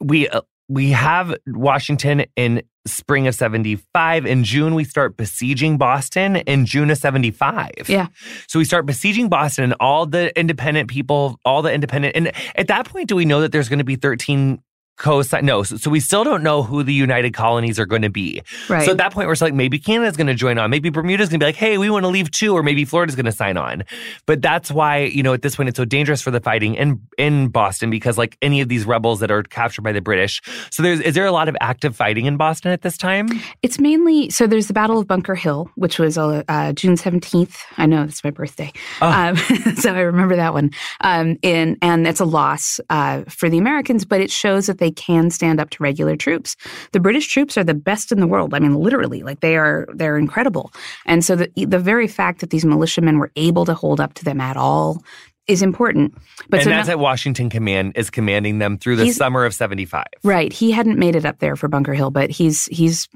[0.00, 4.26] we uh, we have Washington in spring of 75.
[4.26, 7.70] In June, we start besieging Boston in June of 75.
[7.86, 8.08] Yeah.
[8.46, 12.16] So we start besieging Boston and all the independent people, all the independent.
[12.16, 14.60] And at that point, do we know that there's going to be 13
[14.96, 15.44] co-sign.
[15.44, 18.42] No, so, so, we still don't know who the United Colonies are going to be.
[18.68, 18.84] Right.
[18.84, 20.70] So at that point, we're like, maybe Canada's going to join on.
[20.70, 23.16] Maybe Bermuda's going to be like, hey, we want to leave too, or maybe Florida's
[23.16, 23.84] going to sign on.
[24.26, 27.00] But that's why you know at this point it's so dangerous for the fighting in
[27.18, 30.40] in Boston because like any of these rebels that are captured by the British.
[30.70, 33.28] So there's is there a lot of active fighting in Boston at this time?
[33.62, 37.60] It's mainly so there's the Battle of Bunker Hill, which was uh, uh, June seventeenth.
[37.76, 39.08] I know it's my birthday, oh.
[39.08, 39.36] um,
[39.76, 40.70] so I remember that one.
[41.00, 44.83] Um, in and it's a loss uh, for the Americans, but it shows that they
[44.90, 46.56] can stand up to regular troops.
[46.92, 48.54] The British troops are the best in the world.
[48.54, 50.72] I mean, literally, like they are, they're incredible.
[51.06, 54.24] And so the, the very fact that these militiamen were able to hold up to
[54.24, 55.02] them at all
[55.46, 56.14] is important.
[56.48, 59.52] But and so that's now, at Washington Command is commanding them through the summer of
[59.52, 60.04] 75.
[60.22, 60.52] Right.
[60.52, 63.08] He hadn't made it up there for Bunker Hill, but he's he's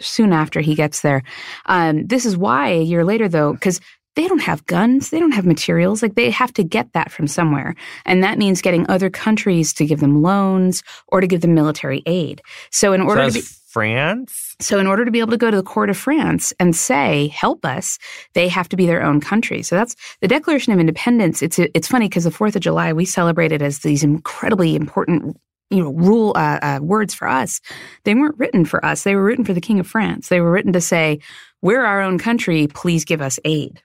[0.00, 1.22] soon after he gets there.
[1.66, 3.80] Um, this is why a year later, though, because
[4.14, 6.02] they don't have guns, they don't have materials.
[6.02, 7.74] Like they have to get that from somewhere.
[8.04, 12.02] And that means getting other countries to give them loans or to give them military
[12.06, 12.42] aid.
[12.70, 14.54] So in order so to be France?
[14.60, 17.28] So in order to be able to go to the court of France and say,
[17.28, 17.98] "Help us,"
[18.34, 19.62] they have to be their own country.
[19.62, 21.42] So that's the Declaration of Independence.
[21.42, 25.38] It's it's funny because the 4th of July we celebrate it as these incredibly important
[25.70, 27.60] you know rule uh, uh, words for us
[28.04, 30.50] they weren't written for us they were written for the king of france they were
[30.50, 31.18] written to say
[31.62, 33.82] we're our own country please give us aid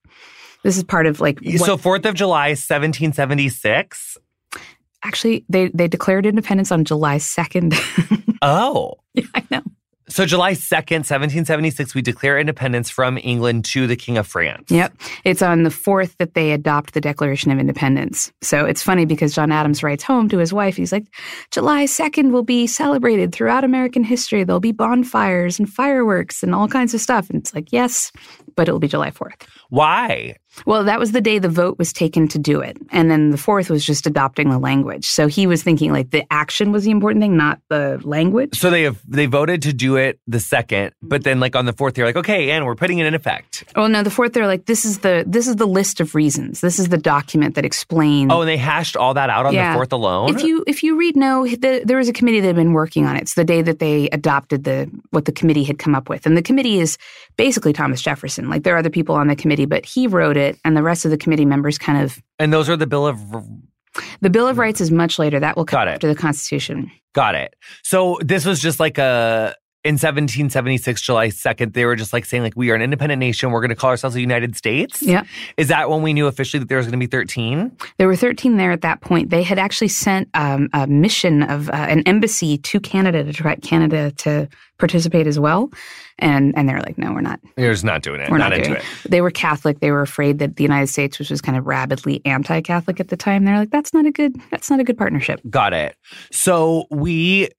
[0.68, 4.18] This is part of like what, so 4th of July 1776.
[5.02, 7.74] actually they they declared independence on July 2nd.
[8.42, 8.96] Oh.
[9.14, 9.64] yeah, I know.
[10.10, 14.70] So July 2nd, 1776 we declare independence from England to the King of France.
[14.70, 14.94] Yep.
[15.24, 18.34] It's on the 4th that they adopt the Declaration of Independence.
[18.42, 20.76] So it's funny because John Adams writes home to his wife.
[20.76, 21.06] He's like,
[21.52, 24.44] July 2nd will be celebrated throughout American history.
[24.44, 27.30] There'll be bonfires and fireworks and all kinds of stuff.
[27.30, 28.12] And it's like, yes,
[28.58, 29.44] but it'll be July 4th.
[29.70, 30.36] Why?
[30.66, 32.78] Well, that was the day the vote was taken to do it.
[32.90, 35.06] And then the 4th was just adopting the language.
[35.06, 38.58] So he was thinking like the action was the important thing, not the language.
[38.60, 41.74] So they have they voted to do it the second, but then like on the
[41.74, 43.66] fourth, they're like, okay, and we're putting it in effect.
[43.76, 46.60] Well, no, the 4th they're like this is the this is the list of reasons.
[46.62, 49.74] This is the document that explains Oh, and they hashed all that out on Yeah.
[49.74, 50.36] the fourth alone.
[50.36, 53.06] If you if you read no, the, there was a committee that had been working
[53.06, 53.22] on it.
[53.22, 56.36] It's the day that they adopted the what the committee had come up with, and
[56.36, 56.98] the committee is
[57.38, 58.47] basically Thomas Jefferson.
[58.50, 61.06] Like there are other people on the committee, but he wrote it, and the rest
[61.06, 62.22] of the committee members kind of.
[62.40, 63.20] and those are the Bill of
[64.22, 65.40] The Bill of Rights is much later.
[65.40, 65.92] That will come Got it.
[65.96, 66.92] after the Constitution.
[67.14, 67.56] got it.
[67.84, 69.56] So this was just like a
[69.88, 73.52] in 1776, July 2nd, they were just like saying like we are an independent nation.
[73.52, 75.02] We're going to call ourselves the United States.
[75.02, 75.24] Yeah.
[75.56, 77.72] Is that when we knew officially that there was going to be 13?
[77.98, 79.30] There were 13 there at that point.
[79.30, 83.56] They had actually sent um, a mission of uh, an embassy to Canada to try
[83.56, 85.72] Canada to participate as well,
[86.20, 87.40] and and they're like, no, we're not.
[87.56, 88.30] You're just not doing it.
[88.30, 88.84] We're not, not, into it.
[89.06, 89.10] it.
[89.10, 89.80] They were Catholic.
[89.80, 93.18] They were afraid that the United States, which was kind of rabidly anti-Catholic at the
[93.18, 94.36] time, they're like, that's not a good.
[94.52, 95.40] That's not a good partnership.
[95.50, 95.96] Got it.
[96.32, 97.50] So we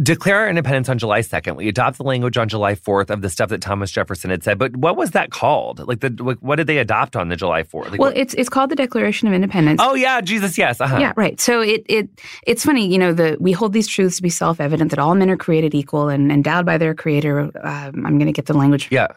[0.00, 1.56] declare our independence on July 2nd.
[1.56, 4.58] We adopt the language on July 4th of the stuff that Thomas Jefferson had said.
[4.58, 5.86] But what was that called?
[5.86, 6.08] Like the
[6.40, 7.90] what did they adopt on the July 4th?
[7.90, 9.80] Like, Well, what- it's it's called the Declaration of Independence.
[9.84, 10.80] oh yeah, Jesus, yes.
[10.80, 10.96] Uh-huh.
[10.98, 11.38] Yeah, right.
[11.40, 12.08] So it it
[12.46, 15.28] it's funny, you know, the we hold these truths to be self-evident that all men
[15.28, 17.40] are created equal and endowed by their creator.
[17.62, 19.08] Um, I'm going to get the language, Yeah.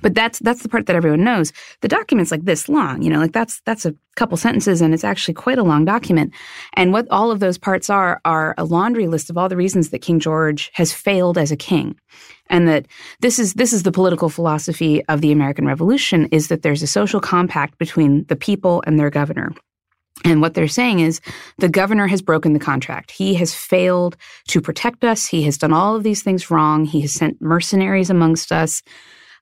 [0.00, 1.52] but that's that's the part that everyone knows.
[1.80, 5.04] The document's like this long, you know, like that's that's a couple sentences and it's
[5.04, 6.32] actually quite a long document.
[6.74, 9.90] And what all of those parts are are a laundry list of all the reasons
[9.90, 11.96] that King George has failed as a king.
[12.48, 12.86] And that
[13.20, 16.86] this is this is the political philosophy of the American Revolution is that there's a
[16.86, 19.52] social compact between the people and their governor.
[20.24, 21.20] And what they're saying is
[21.58, 23.10] the governor has broken the contract.
[23.10, 24.16] He has failed
[24.48, 25.26] to protect us.
[25.26, 26.84] He has done all of these things wrong.
[26.84, 28.82] He has sent mercenaries amongst us.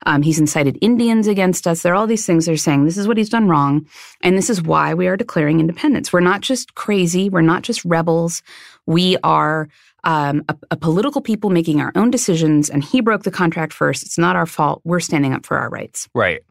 [0.07, 1.83] Um, he's incited Indians against us.
[1.83, 2.85] There are all these things they're saying.
[2.85, 3.87] This is what he's done wrong.
[4.23, 6.13] And this is why we are declaring independence.
[6.13, 7.29] We're not just crazy.
[7.29, 8.43] We're not just rebels.
[8.87, 9.69] We are
[10.05, 12.71] um, a, a political people making our own decisions.
[12.71, 14.03] And he broke the contract first.
[14.03, 14.81] It's not our fault.
[14.85, 16.09] We're standing up for our rights.
[16.15, 16.43] Right.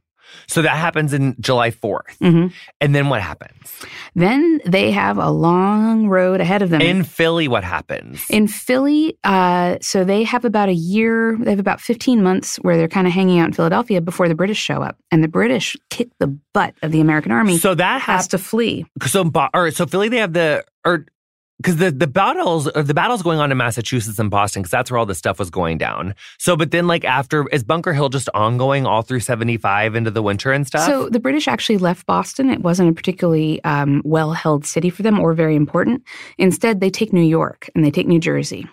[0.48, 2.18] So that happens in July 4th.
[2.22, 2.52] Mhm.
[2.82, 3.56] And then what happens?
[4.16, 6.82] Then they have a long road ahead of them.
[6.82, 8.26] In Philly, what happens?
[8.30, 12.78] In Philly, uh, so they have about a year, they have about 15 months where
[12.78, 14.98] they're kind of hanging out in Philadelphia before the British show up.
[15.12, 18.38] And the British kick the butt of the American army, so that has has to
[18.38, 18.86] flee.
[19.06, 21.06] so or so Philly they have the or
[21.58, 24.98] because the the battles the battles going on in Massachusetts and Boston because that's where
[24.98, 26.16] all this stuff was going down.
[26.38, 30.12] So but then like after is Bunker Hill just ongoing all through seventy five into
[30.12, 30.86] the winter and stuff.
[30.86, 32.50] So the British actually left Boston.
[32.50, 36.04] It wasn't a particularly um, well held city for them or very important.
[36.38, 38.68] Instead, they take New York and they take New Jersey.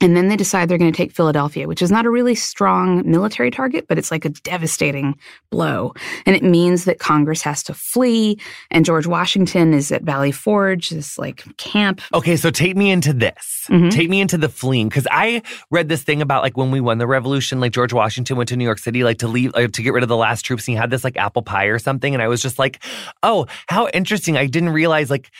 [0.00, 3.08] And then they decide they're going to take Philadelphia, which is not a really strong
[3.10, 5.18] military target, but it's like a devastating
[5.50, 5.94] blow.
[6.26, 8.38] And it means that Congress has to flee.
[8.70, 12.00] And George Washington is at Valley Forge, this like camp.
[12.12, 13.66] Okay, so take me into this.
[13.68, 13.90] Mhm.
[13.90, 16.98] Take me into the fleeing because I read this thing about like when we won
[16.98, 19.82] the revolution, like George Washington went to New York City like to leave like, to
[19.82, 22.14] get rid of the last troops, and he had this like apple pie or something,
[22.14, 22.82] and I was just like,
[23.22, 24.36] oh, how interesting!
[24.36, 25.30] I didn't realize like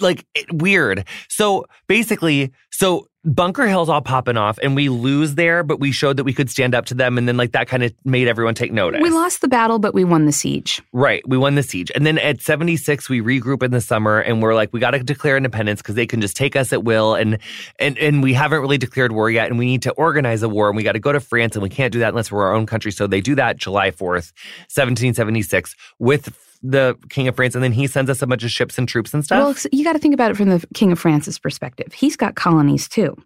[0.00, 1.06] like it, weird.
[1.28, 6.16] So basically, so Bunker Hill's all popping off, and we lose there, but we showed
[6.16, 8.54] that we could stand up to them, and then like that kind of made everyone
[8.54, 9.00] take notice.
[9.00, 10.82] We lost the battle, but we won the siege.
[10.92, 11.26] Right.
[11.28, 11.92] We won the siege.
[11.94, 14.98] And then at 76, we regroup in the summer and we're like, we got to
[14.98, 17.14] declare independence because they can just take us at will.
[17.14, 17.38] And,
[17.78, 19.48] and, and we haven't really declared war yet.
[19.48, 21.62] And we need to organize a war and we got to go to France and
[21.62, 22.90] we can't do that unless we're our own country.
[22.90, 24.32] So they do that July 4th,
[24.68, 27.54] 1776 with the King of France.
[27.54, 29.38] And then he sends us a bunch of ships and troops and stuff.
[29.44, 31.92] Well, you got to think about it from the King of France's perspective.
[31.92, 33.16] He's got colonies too.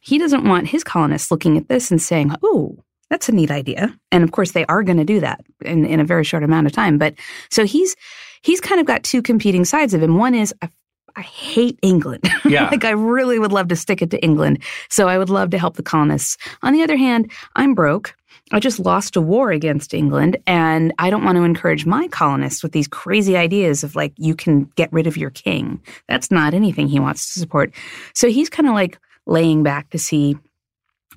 [0.00, 2.76] He doesn't want his colonists looking at this and saying, "Oh,
[3.10, 6.00] that's a neat idea." And of course, they are going to do that in, in
[6.00, 6.98] a very short amount of time.
[6.98, 7.14] But
[7.50, 7.94] so he's
[8.42, 10.16] he's kind of got two competing sides of him.
[10.16, 10.70] One is I,
[11.16, 12.28] I hate England.
[12.48, 12.70] Yeah.
[12.70, 14.62] like I really would love to stick it to England.
[14.88, 16.38] So I would love to help the colonists.
[16.62, 18.14] On the other hand, I'm broke.
[18.50, 22.62] I just lost a war against England, and I don't want to encourage my colonists
[22.62, 25.80] with these crazy ideas of like, you can get rid of your king.
[26.08, 27.74] That's not anything he wants to support.
[28.14, 30.36] So he's kind of like laying back to see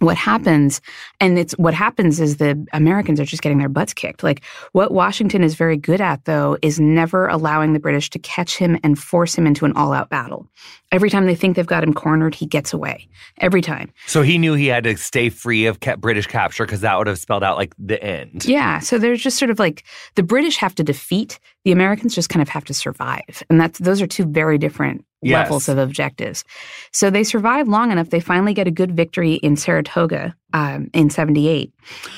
[0.02, 0.82] what happens
[1.20, 4.24] and it's what happens is the americans are just getting their butts kicked.
[4.24, 8.58] Like what washington is very good at though is never allowing the british to catch
[8.58, 10.48] him and force him into an all-out battle.
[10.92, 13.08] Every time they think they've got him cornered he gets away.
[13.38, 13.92] Every time.
[14.08, 17.08] So he knew he had to stay free of ca- British capture because that would
[17.08, 18.46] have spelled out like the end.
[18.46, 19.84] yeah so there's just sort of like
[20.16, 23.44] the british have to defeat the americans just kind of have to survive.
[23.50, 25.44] And that's those are two very different Yes.
[25.44, 26.44] levels of objectives.
[26.92, 31.12] So they survive long enough they finally get a good victory in saratoga um, in
[31.12, 31.72] 78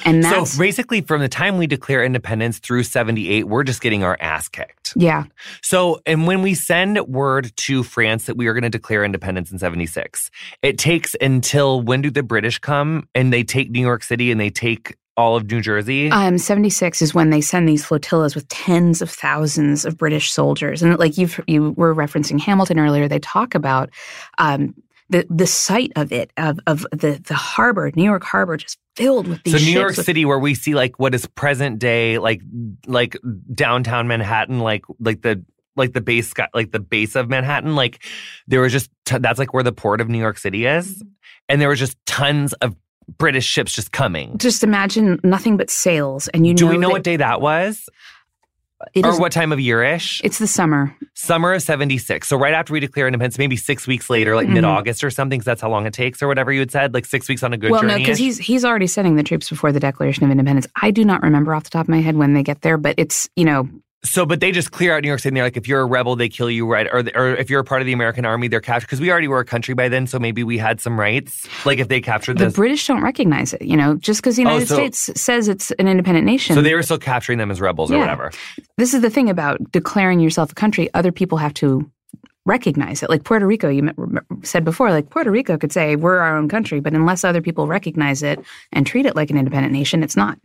[0.05, 4.03] and that's So basically, from the time we declare independence through 78, we're just getting
[4.05, 4.93] our ass kicked.
[4.95, 5.25] yeah.
[5.61, 9.51] So, and when we send word to France that we are going to declare independence
[9.51, 10.31] in 76,
[10.61, 13.07] it takes until when do the British come?
[13.13, 16.09] And they take New York City and they take all of New Jersey?
[16.11, 20.81] Um, 76 is when they send these flotillas with tens of thousands of British soldiers.
[20.81, 23.89] And like you've, you were referencing Hamilton earlier, they talk about
[24.37, 24.73] um,
[25.09, 29.27] the, the site of it, of, of the, the harbor, New York harbor, just filled
[29.27, 32.17] with these so New York with- City, where we see like what is present day,
[32.19, 32.41] like
[32.87, 33.17] like
[33.53, 35.43] downtown Manhattan, like like the
[35.75, 38.03] like the base like the base of Manhattan, like
[38.47, 41.07] there was just t- that's like where the port of New York City is, Mm-hmm.
[41.49, 42.75] and there was just tons of
[43.17, 44.37] British ships just coming.
[44.37, 46.27] Just imagine nothing but sails.
[46.29, 47.87] And you Do know we know that what day that was,
[48.93, 50.19] it or is- what time of year ish?
[50.23, 50.95] It's the summer.
[51.13, 52.27] Summer of 76.
[52.27, 54.53] So right after we declare independence, maybe six weeks later, like Mhm.
[54.55, 56.93] mid August or something, because that's how long it takes or whatever you had said,
[56.93, 59.49] like six weeks on a good well, no, because he's he's already sending the troops
[59.49, 60.67] before the Declaration of Independence.
[60.81, 62.95] I do not remember off the top of my head when they get there, but
[62.97, 63.69] it's you know
[64.05, 65.85] so, but they just clear out New York City and they're like, if you're a
[65.85, 66.87] rebel, they kill you, right?
[66.91, 68.87] Or, or if you're a part of the American army, they're captured.
[68.87, 71.47] Because we already were a country by then, so maybe we had some rights.
[71.65, 72.55] Like if they captured the this.
[72.55, 73.61] British don't recognize it.
[73.61, 76.55] You know, just because the oh, United so- States says it's an independent nation.
[76.55, 78.31] so they were still capturing them as rebels or whatever.
[78.77, 80.89] this is the thing about declaring yourself a country.
[80.93, 81.89] Other people have to
[82.45, 83.09] recognize it.
[83.09, 83.93] Like Puerto Rico, you
[84.43, 87.67] said before, like Puerto Rico could say we're our own country, but unless other people
[87.67, 90.37] recognize it and treat it like an independent nation, it's not.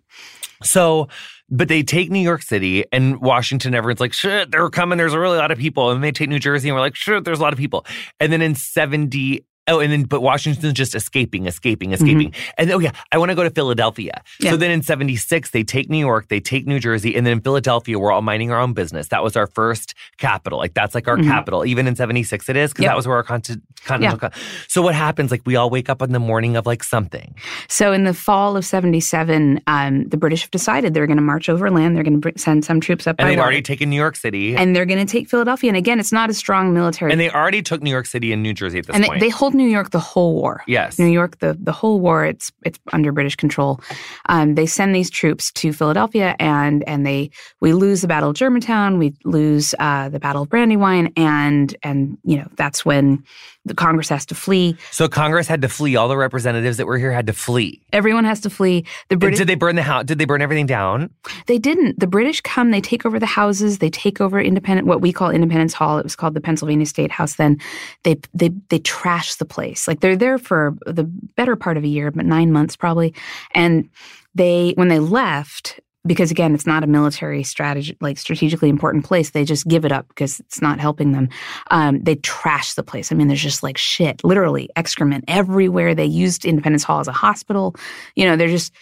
[0.62, 1.08] So,
[1.50, 3.74] but they take New York City and Washington.
[3.74, 4.98] Everyone's like, shit, they're coming.
[4.98, 5.90] There's a really lot of people.
[5.90, 7.86] And they take New Jersey and we're like, shit, there's a lot of people.
[8.20, 12.32] And then in 70, oh, and then, but Washington's just escaping, escaping, escaping.
[12.56, 14.22] And oh, yeah, I want to go to Philadelphia.
[14.40, 14.50] Yeah.
[14.50, 17.14] So then in 76, they take New York, they take New Jersey.
[17.14, 19.08] And then in Philadelphia, we're all minding our own business.
[19.08, 20.58] That was our first capital.
[20.58, 21.24] Like that's like our Mhm.
[21.28, 21.64] capital.
[21.66, 22.90] Even in 76, it is because Yep.
[22.90, 24.18] that was where our conti- continental.
[24.18, 24.30] co-
[24.68, 25.30] So what happens?
[25.30, 27.34] Like we all wake up in the morning of like something.
[27.68, 31.48] So in the fall of 77, um, the British have decided they're going to march
[31.48, 31.96] overland.
[31.96, 33.46] They're going to send some troops up And by they've water.
[33.46, 34.56] already taken New York City.
[34.56, 35.68] and they're going to take Philadelphia.
[35.70, 37.12] And again, it's not a strong military.
[37.12, 39.28] And they already took New York City and New Jersey at this and they, they
[39.28, 40.62] hold New York the whole war.
[40.66, 40.98] yes.
[40.98, 43.80] New York, the the whole war, it's it's under British control.
[44.26, 47.30] Um, they send these troops to Philadelphia, and and they
[47.60, 52.16] we lose the Battle of Germantown, we lose uh, the Battle of Brandywine, and and
[52.24, 53.24] you know that's when
[53.68, 54.76] the Congress has to flee.
[54.90, 55.96] So Congress had to flee.
[55.96, 57.80] All the representatives that were here had to flee.
[57.92, 58.84] Everyone has to flee.
[59.08, 60.04] The British did they burn the house?
[60.04, 61.10] Did they burn everything down?
[61.46, 62.00] they didn't.
[62.00, 65.30] The British come, they take over the houses, they take over Independent, what we call
[65.30, 65.98] Independence Hall.
[65.98, 67.58] It was called the Pennsylvania State House then.
[68.02, 69.86] They they they trash the place.
[69.86, 73.14] Like they're there for the better part of a year, but nine months probably.
[73.54, 73.88] And
[74.34, 79.30] they when they left, because again, it's not a military strategy, like strategically important place.
[79.30, 81.28] They just give it up because it's not helping them.
[81.70, 83.12] Um, they trash the place.
[83.12, 85.94] I mean, there's just like shit, literally excrement everywhere.
[85.94, 87.76] They used Independence Hall as a hospital.
[88.16, 88.72] You know, they're just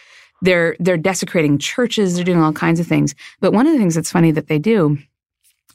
[0.41, 2.15] they're they're desecrating churches.
[2.15, 3.13] They're doing all kinds of things.
[3.41, 4.97] But one of the things that's funny that they do.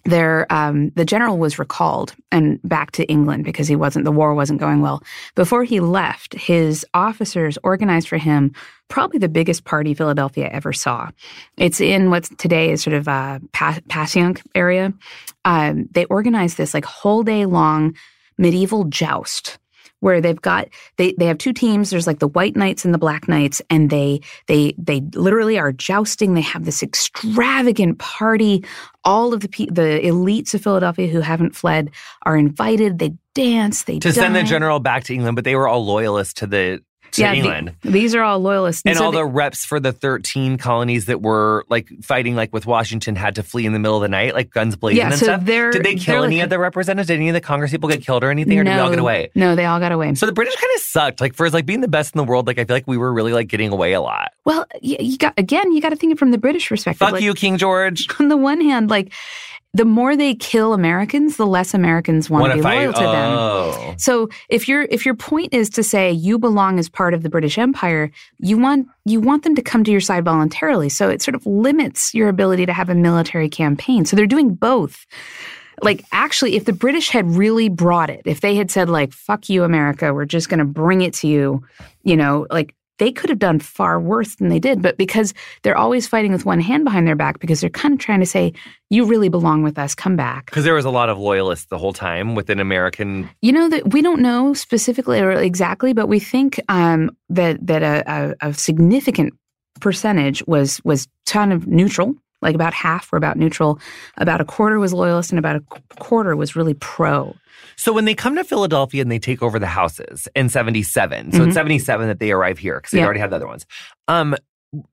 [0.05, 4.05] There, um, the general was recalled and back to England because he wasn't.
[4.05, 5.03] The war wasn't going well.
[5.35, 8.53] Before he left, his officers organized for him
[8.89, 11.09] probably the biggest party Philadelphia ever saw.
[11.57, 14.93] It's in what today is sort of a pa- Passyunk area.
[15.45, 17.97] Um, they organized this like whole day long
[18.39, 19.59] medieval joust
[20.03, 21.91] where they've got they they have two teams.
[21.91, 25.73] There's like the white knights and the black knights and they they they literally are
[25.73, 26.35] jousting.
[26.35, 28.65] They have this extravagant party.
[29.05, 31.91] All of the pe- the elites of Philadelphia who haven't fled
[32.23, 32.99] are invited.
[32.99, 33.85] They dance.
[33.85, 36.83] They To send the general back to England, but they were all loyalists to the
[37.13, 39.93] to yeah, the- these are all loyalists and so all they- the reps for the
[39.93, 43.97] 13 colonies that were like fighting like with Washington had to flee in the middle
[43.97, 45.45] of the night, like guns blazing Yeah, and so stuff.
[45.45, 47.09] Did they kill any like- of the representatives?
[47.09, 48.97] Did any of the Congress people get killed or anything, or did they all get
[48.97, 49.03] No.
[49.03, 49.31] away?
[49.35, 51.21] no they all got away So the British kind of sucked.
[51.21, 52.97] Like for as like being the best in the world, like I feel like we
[52.97, 54.33] were really like getting away a lot.
[54.45, 57.13] well you, you got again you got to think it from the British perspective Fuck
[57.13, 58.07] Like, you, King George.
[58.21, 59.13] on the one hand like
[59.75, 63.33] the more they kill Americans the less Americans want to be fight- loyal to them
[63.39, 63.95] oh.
[63.97, 67.31] So if your if your point is to say you belong as part of the
[67.31, 70.89] British Empire, you want you want them to come to your side voluntarily.
[70.89, 74.05] So it sort of limits your ability to have a military campaign.
[74.05, 75.07] So they're doing both.
[75.83, 79.49] Like, actually, if the British had really brought it, if they had said, like, fuck
[79.49, 81.65] you, America, we're just going to bring it to you,
[82.05, 84.81] you know, like, they could have done far worse than they did.
[84.81, 87.99] But because they're always fighting with one hand behind their back, because they're kind of
[87.99, 88.53] trying to say,
[88.91, 90.47] you really belong with us, come back.
[90.47, 93.29] Because there was a lot of loyalists the whole time within American.
[93.41, 97.83] You know that we don't know specifically or exactly, but we think um, that that
[97.83, 98.05] a,
[98.41, 99.35] a, a significant
[99.81, 103.79] percentage was was kind of neutral like about half were about neutral,
[104.19, 105.61] about a quarter was loyalist, and about a
[105.99, 107.35] quarter was really pro.
[107.77, 111.39] So when they come to Philadelphia and they take over the houses in 77, so
[111.39, 111.49] mm-hmm.
[111.49, 113.67] it's 77 that they arrive here because they already had the other ones.
[114.09, 114.37] Um,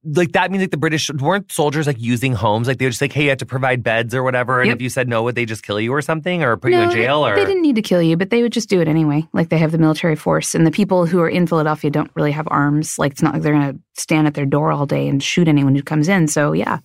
[0.04, 2.68] like that means like the British weren't soldiers like using homes.
[2.68, 4.60] Like they were just like, hey, you have to provide beds or whatever.
[4.60, 4.76] And yep.
[4.76, 6.84] if you said no, would they just kill you or something or put no, you
[6.86, 7.26] in jail?
[7.26, 9.26] Or they didn't need to kill you, but they would just do it anyway.
[9.32, 12.32] Like they have the military force, and the people who are in Philadelphia don't really
[12.32, 13.00] have arms.
[13.00, 15.48] Like it's not like they're going to stand at their door all day and shoot
[15.48, 16.28] anyone who comes in.
[16.28, 16.80] So yeah.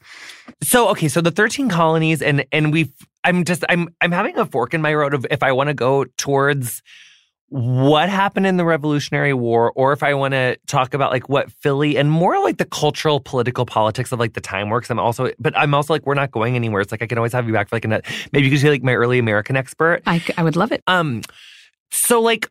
[0.63, 2.93] So okay, so the thirteen colonies, and and we've.
[3.27, 5.75] I'm just I'm I'm having a fork in my road of if I want to
[5.75, 6.83] go towards
[7.49, 11.53] what happened in the Revolutionary War, or if I want to talk about like what
[11.53, 14.91] Philly and more like the cultural, political politics of like the time works.
[14.91, 16.81] I'm also, but I'm also like, we're not going anywhere.
[16.81, 18.71] It's like I can always have you back for like a maybe you could say
[18.71, 20.03] like my early American expert.
[20.07, 20.83] I, I would love it.
[20.87, 21.23] Um,
[21.91, 22.49] so like,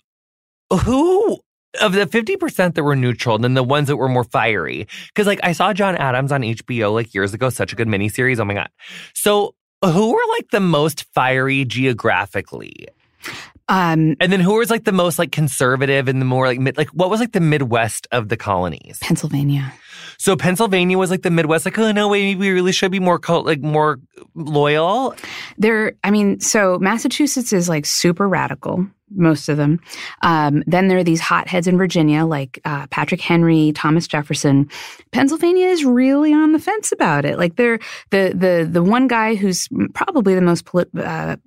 [0.72, 1.40] who
[1.82, 4.88] of the 50% that were neutral and then the ones that were more fiery?
[5.08, 8.40] Because like I saw John Adams on HBO like years ago, such a good miniseries.
[8.40, 8.70] Oh my God.
[9.14, 12.88] So who were like the most fiery geographically?
[13.70, 16.78] Um, and then who was like the most like conservative and the more like mid,
[16.78, 19.00] like what was like the Midwest of the colonies?
[19.02, 19.74] Pennsylvania.
[20.18, 23.20] So Pennsylvania was like the Midwest, like oh no, maybe we really should be more
[23.28, 24.00] like more
[24.36, 25.16] loyal.
[25.58, 29.80] There, I mean, so Massachusetts is like super radical, most of them.
[30.22, 34.70] Um, then there are these hotheads in Virginia, like uh, Patrick Henry, Thomas Jefferson.
[35.12, 37.38] Pennsylvania is really on the fence about it.
[37.38, 37.80] Like they're
[38.12, 41.38] the the the one guy who's probably the most polit- uh,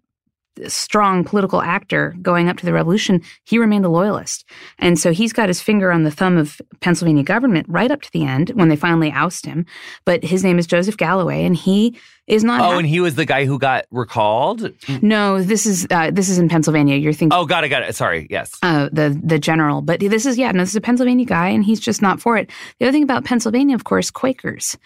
[0.67, 4.45] strong political actor going up to the revolution, he remained a loyalist.
[4.79, 8.13] And so he's got his finger on the thumb of Pennsylvania government right up to
[8.13, 9.67] the end when they finally oust him.
[10.05, 12.61] But his name is Joseph Galloway, and he is not.
[12.61, 14.73] Oh, and he was the guy who got recalled.
[15.03, 16.97] No, this is uh, this is in Pennsylvania.
[16.97, 17.37] You're thinking.
[17.37, 17.95] Oh, got it, got it.
[17.95, 18.57] Sorry, yes.
[18.63, 21.65] Uh, the the general, but this is yeah, no, this is a Pennsylvania guy, and
[21.65, 22.51] he's just not for it.
[22.79, 24.77] The other thing about Pennsylvania, of course, Quakers,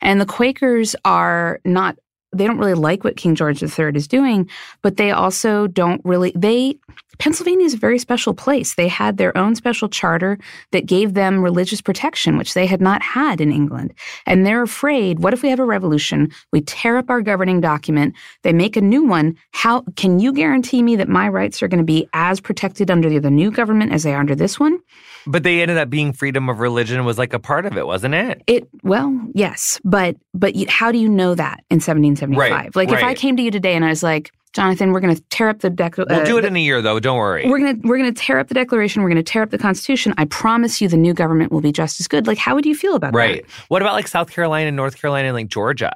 [0.00, 1.96] and the Quakers are not
[2.32, 4.48] they don't really like what King George III is doing,
[4.82, 6.78] but they also don't really they
[7.20, 8.74] Pennsylvania is a very special place.
[8.74, 10.38] They had their own special charter
[10.72, 13.92] that gave them religious protection, which they had not had in England.
[14.24, 16.30] And they're afraid, what if we have a revolution?
[16.50, 19.36] We tear up our governing document, they make a new one.
[19.52, 23.20] How can you guarantee me that my rights are going to be as protected under
[23.20, 24.80] the, new government as they are under this one?
[25.26, 28.14] But they ended up being freedom of religion was like a part of it, wasn't
[28.14, 28.42] it?
[28.46, 32.36] It well, yes, but but how do you know that in 1775?
[32.36, 32.98] Right, like right.
[32.98, 35.48] if I came to you today and I was like, Jonathan, we're going to tear
[35.48, 36.16] up the declaration.
[36.16, 36.98] We'll do it uh, in a year, though.
[36.98, 37.48] Don't worry.
[37.48, 39.02] We're going to we're going to tear up the Declaration.
[39.02, 40.12] We're going to tear up the Constitution.
[40.18, 42.26] I promise you, the new government will be just as good.
[42.26, 43.28] Like, how would you feel about right.
[43.28, 43.42] that?
[43.42, 43.50] Right.
[43.68, 45.92] What about like South Carolina, and North Carolina, and like Georgia?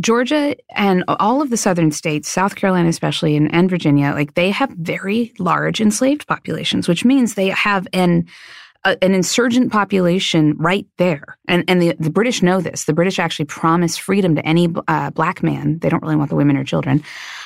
[0.00, 4.50] Georgia and all of the southern states, South Carolina especially, and, and Virginia, like they
[4.50, 8.26] have very large enslaved populations, which means they have an
[8.84, 11.38] a, an insurgent population right there.
[11.48, 12.84] And, and the, the British know this.
[12.84, 15.78] The British actually promise freedom to any uh, black man.
[15.78, 17.02] They don't really want the women or children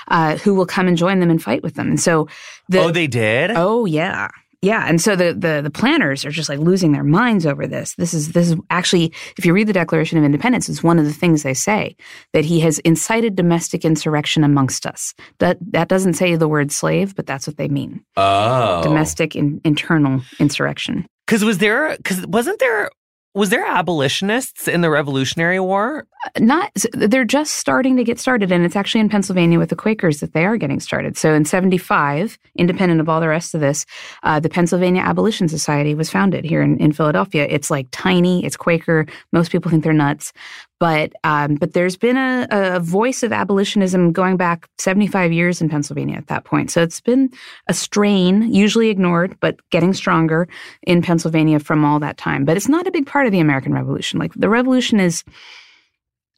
[0.09, 1.89] uh, who will come and join them and fight with them.
[1.89, 2.29] And so,
[2.69, 3.53] the, oh, they did.
[3.55, 4.29] Oh, yeah.
[4.61, 7.95] Yeah, and so the, the the planners are just like losing their minds over this.
[7.95, 11.05] This is this is actually, if you read the Declaration of Independence, it's one of
[11.05, 11.97] the things they say
[12.33, 15.15] that he has incited domestic insurrection amongst us.
[15.39, 18.05] That that doesn't say the word slave, but that's what they mean.
[18.17, 21.07] Oh, domestic in, internal insurrection.
[21.29, 21.95] Because was there?
[21.99, 22.89] Because wasn't there?
[23.35, 26.07] Was there abolitionists in the Revolutionary War?
[26.39, 26.73] Not.
[26.93, 30.33] They're just starting to get started, and it's actually in Pennsylvania with the Quakers that
[30.33, 31.17] they are getting started.
[31.17, 33.87] So in '75, independent of all the rest of this,
[34.25, 37.47] uh, the Pennsylvania Abolition Society was founded here in, in Philadelphia.
[37.49, 38.45] It's like tiny.
[38.45, 39.07] It's Quaker.
[39.33, 40.33] Most people think they're nuts,
[40.81, 45.69] but um, but there's been a, a, voice of abolitionism going back 75 years in
[45.69, 46.71] Pennsylvania at that point.
[46.71, 47.31] So it's been
[47.69, 50.49] a strain, usually ignored, but getting stronger
[50.83, 52.45] in Pennsylvania from all that time.
[52.45, 54.19] But it's not a big part of the American Revolution.
[54.19, 55.25] Like the Revolution is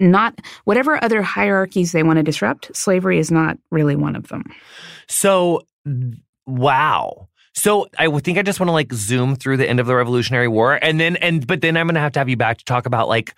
[0.01, 2.75] not whatever other hierarchies they want to disrupt.
[2.75, 4.45] Slavery is not really one of them.
[5.09, 5.63] So
[6.47, 7.29] wow.
[7.55, 10.49] So I think I just want to like zoom through the end of the Revolutionary
[10.49, 12.65] War, and then and but then I'm going to have to have you back to
[12.65, 13.35] talk about like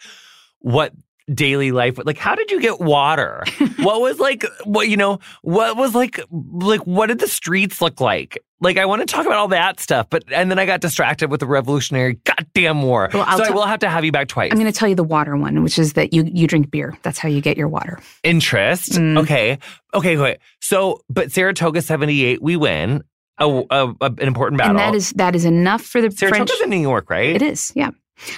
[0.60, 0.92] what
[1.34, 3.44] daily life like how did you get water
[3.78, 8.00] what was like what you know what was like like what did the streets look
[8.00, 10.80] like Like I want to talk about all that stuff, but and then I got
[10.80, 13.08] distracted with the Revolutionary goddamn War.
[13.12, 14.52] Well, I'll so I will have to have you back twice.
[14.52, 16.96] I'm going to tell you the water one, which is that you you drink beer.
[17.02, 17.98] That's how you get your water.
[18.22, 18.92] Interest.
[18.92, 19.18] Mm.
[19.22, 19.58] Okay.
[19.94, 20.16] Okay.
[20.16, 20.38] Wait.
[20.60, 23.02] So, but Saratoga seventy eight, we win
[23.38, 24.76] a, a, a- an important battle.
[24.76, 26.62] And that is that is enough for the Saratoga's French.
[26.62, 27.34] in New York, right?
[27.34, 27.90] It is, yeah.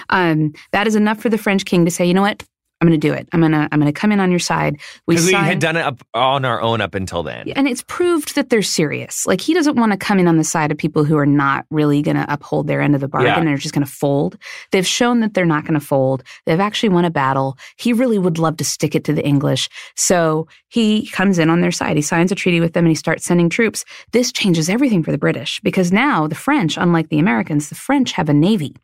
[0.09, 2.43] Um, that is enough for the French king to say, you know what?
[2.85, 3.26] I'm going to do it.
[3.32, 4.78] I'm going to I'm going to come in on your side.
[5.07, 7.51] We Because we had done it up on our own up until then.
[7.57, 9.26] and it's proved that they're serious.
[9.26, 11.64] Like he doesn't want to come in on the side of people who are not
[11.70, 13.41] really going to uphold their end of the bargain Yeah.
[13.41, 14.37] and are just going to fold.
[14.70, 16.22] They've shown that they're not going to fold.
[16.45, 17.57] They've actually won a battle.
[17.78, 19.68] He really would love to stick it to the English.
[19.97, 21.97] So he comes in on their side.
[21.97, 23.85] He signs a treaty with them and he starts sending troops.
[24.12, 28.12] This changes everything for the British because now the French, unlike the Americans, the French
[28.12, 28.74] have a navy,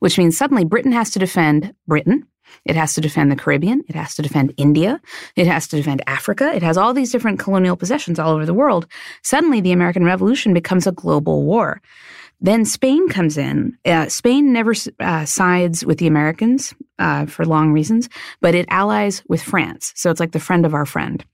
[0.00, 2.26] which means suddenly Britain has to defend Britain.
[2.64, 3.82] It has to defend the Caribbean.
[3.88, 5.00] It has to defend India.
[5.36, 6.52] It has to defend Africa.
[6.54, 8.86] It has all these different colonial possessions all over the world.
[9.22, 11.80] Suddenly, the American Revolution becomes a global war.
[12.40, 13.76] Then Spain comes in.
[13.84, 18.08] Uh, Spain never uh, sides with the Americans uh, for long reasons,
[18.40, 19.92] but it allies with France.
[19.96, 21.24] So it's like the friend of our friend.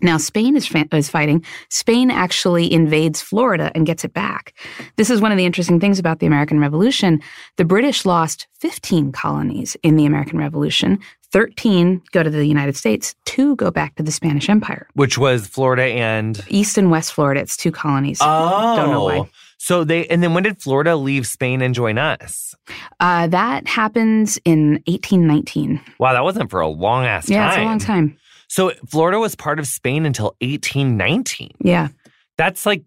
[0.00, 1.44] Now, Spain is, fa- is fighting.
[1.68, 4.54] Spain actually invades Florida and gets it back.
[4.96, 7.20] This is one of the interesting things about the American Revolution.
[7.56, 10.98] The British lost 15 colonies in the American Revolution.
[11.30, 14.86] 13 go to the United States, two go back to the Spanish Empire.
[14.94, 18.18] Which was Florida and East and West Florida, it's two colonies.
[18.20, 18.76] Oh.
[18.76, 19.30] Don't know why.
[19.56, 22.54] So they and then when did Florida leave Spain and join us?
[23.00, 25.80] Uh, that happens in 1819.
[26.00, 27.34] Wow, that wasn't for a long ass time.
[27.34, 28.18] Yeah, it's a long time.
[28.52, 31.52] So Florida was part of Spain until 1819.
[31.64, 31.88] Yeah.
[32.36, 32.82] That's like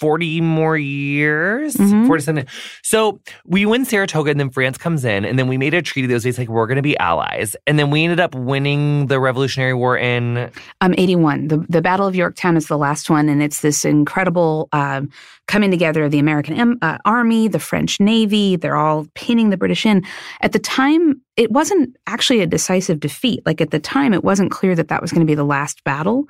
[0.00, 1.76] 40 more years.
[1.76, 2.06] Mhm.
[2.06, 2.46] 40 something.
[2.82, 6.06] So we win Saratoga and then France comes in and then we made a treaty
[6.08, 7.54] that was basically like, we're going to be allies.
[7.66, 11.48] And then we ended up winning the Revolutionary War in Um, 81.
[11.48, 15.10] The, the Battle of Yorktown is the last one, and it's this incredible um,
[15.46, 18.56] coming together of the American em- uh, Army, the French Navy.
[18.56, 20.04] They're all pinning the British in.
[20.40, 23.40] At the time, it wasn't actually a decisive defeat.
[23.46, 25.82] Like at the time, it wasn't clear that that was going to be the last
[25.84, 26.26] battle.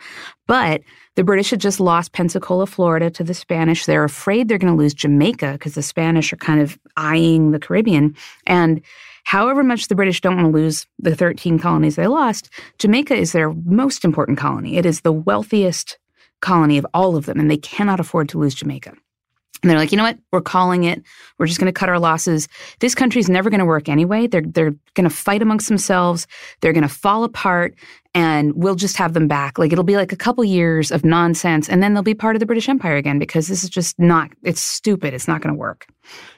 [0.51, 0.83] But
[1.15, 3.87] the British had just lost Pensacola, Florida to the Spanish.
[3.87, 7.61] They're afraid they're going to lose Jamaica because the Spanish are kind of eyeing the
[7.61, 8.17] Caribbean.
[8.49, 8.81] And
[9.23, 13.31] however much the British don't want to lose the 13 colonies they lost, Jamaica is
[13.31, 14.77] their most important colony.
[14.77, 16.01] It is the wealthiest
[16.41, 18.93] colony of all of them, and they cannot afford to lose Jamaica.
[19.63, 20.19] And they're like, you know what?
[20.33, 21.03] We're calling it.
[21.39, 22.49] We're just going to cut our losses.
[22.79, 24.27] This country's never going to work anyway.
[24.27, 26.27] They're they're going to fight amongst themselves.
[26.61, 27.75] They're going to fall apart,
[28.15, 29.59] and we'll just have them back.
[29.59, 32.41] Like it'll be like a couple years of nonsense, and then they'll be part of
[32.41, 34.31] the British Empire again because this is just not.
[34.43, 35.15] It's stupid.
[35.15, 35.87] It's not going to work.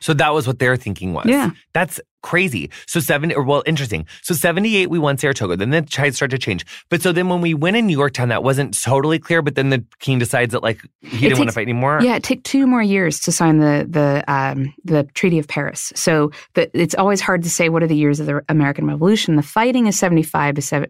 [0.00, 1.26] So that was what their thinking was.
[1.26, 1.50] Yeah.
[1.72, 2.70] That's crazy.
[2.86, 4.06] So seven or well, interesting.
[4.22, 5.56] So 78, we won Saratoga.
[5.56, 6.64] Then the tides start to change.
[6.88, 9.70] But so then when we win in New Yorktown, that wasn't totally clear, but then
[9.70, 12.00] the king decides that like he didn't want to fight anymore.
[12.02, 15.92] Yeah, it took two more years to sign the the um, the Treaty of Paris.
[15.96, 19.36] So the, it's always hard to say what are the years of the American Revolution.
[19.36, 20.88] The fighting is seventy five to 7,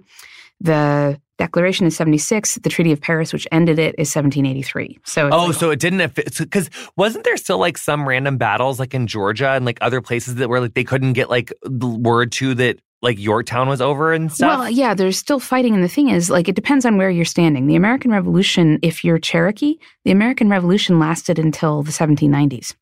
[0.00, 0.06] 81.
[0.62, 2.56] The Declaration is seventy six.
[2.56, 4.98] The Treaty of Paris, which ended it, is seventeen eighty three.
[5.06, 8.78] So it's Oh, like- so it didn't because wasn't there still like some random battles
[8.78, 11.86] like in Georgia and like other places that were like they couldn't get like the
[11.86, 14.58] word to that like Yorktown was over and stuff?
[14.58, 17.24] Well, yeah, there's still fighting, and the thing is, like, it depends on where you're
[17.24, 17.66] standing.
[17.66, 22.74] The American Revolution, if you're Cherokee, the American Revolution lasted until the 1790s.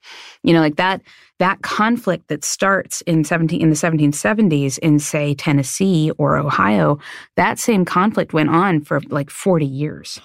[0.42, 1.02] You know, like that
[1.38, 6.98] that conflict that starts in 17 in the 1770s in say Tennessee or Ohio,
[7.36, 10.20] that same conflict went on for like 40 years.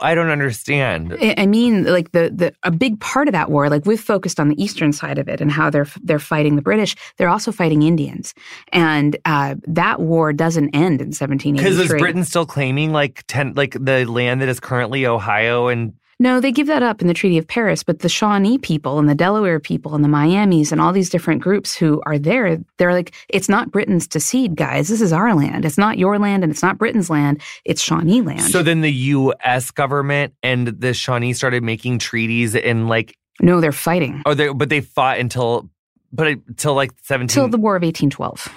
[0.00, 1.16] I don't understand.
[1.38, 4.48] I mean, like the the a big part of that war, like we've focused on
[4.48, 6.96] the eastern side of it and how they're they're fighting the British.
[7.16, 8.34] They're also fighting Indians,
[8.72, 11.52] and uh, that war doesn't end in 1783.
[11.52, 15.92] Because is Britain still claiming like ten like the land that is currently Ohio and
[16.18, 19.08] No, they give that up in the Treaty of Paris, but the Shawnee people and
[19.08, 22.92] the Delaware people and the Miamis and all these different groups who are there, they're
[22.92, 24.88] like, it's not Britain's to cede, guys.
[24.88, 25.64] This is our land.
[25.64, 27.42] It's not your land and it's not Britain's land.
[27.64, 28.42] It's Shawnee land.
[28.42, 29.70] So then the U.S.
[29.70, 34.68] government and the Shawnee started making treaties and like, no, they're fighting oh, they but
[34.68, 35.68] they fought until,
[36.12, 37.34] but until like seventeen.
[37.34, 38.48] till the War of 1812.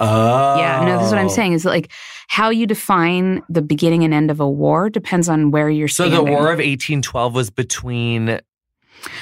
[0.00, 1.30] Oh, Yeah, no, this is what I'm oh.
[1.30, 1.90] saying is like
[2.28, 6.08] how you define the beginning and end of a war depends on where you're So
[6.08, 6.24] standing.
[6.26, 8.40] the War of eighteen twelve was between.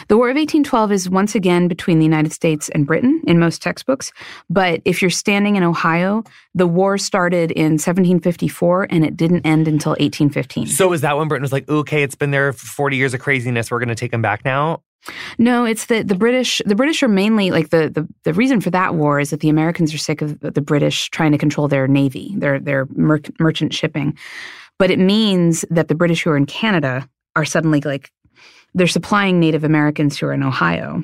[0.08, 3.62] The War of 1812 is once again between the United States and Britain in most
[3.62, 4.12] textbooks.
[4.48, 6.24] But if you're standing in Ohio,
[6.54, 10.66] the war started in 1754 and it didn't end until 1815.
[10.68, 13.20] So is that when Britain was like, okay, it's been there for forty years of
[13.20, 13.70] craziness.
[13.70, 14.82] We're going to take them back now.
[15.38, 16.60] No, it's that the British.
[16.66, 19.48] The British are mainly like the, the the reason for that war is that the
[19.48, 23.72] Americans are sick of the British trying to control their navy, their their mer- merchant
[23.72, 24.16] shipping.
[24.78, 28.10] But it means that the British who are in Canada are suddenly like
[28.76, 31.02] they're supplying Native Americans who are in Ohio.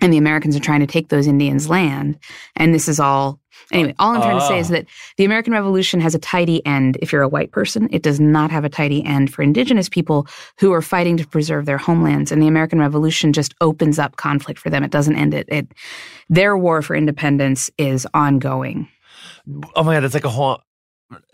[0.00, 2.18] And the Americans are trying to take those Indians' land.
[2.56, 3.38] And this is all
[3.70, 4.74] Anyway, all I'm trying to say is ah.
[4.74, 4.86] that
[5.16, 7.88] the American Revolution has a tidy end if you're a white person.
[7.92, 10.26] It does not have a tidy end for indigenous people
[10.58, 12.32] who are fighting to preserve their homelands.
[12.32, 14.82] And the American Revolution just opens up conflict for them.
[14.82, 15.48] It doesn't end it.
[15.48, 15.68] it
[16.28, 18.88] their war for independence is ongoing.
[19.74, 20.60] Oh my god, it's like a whole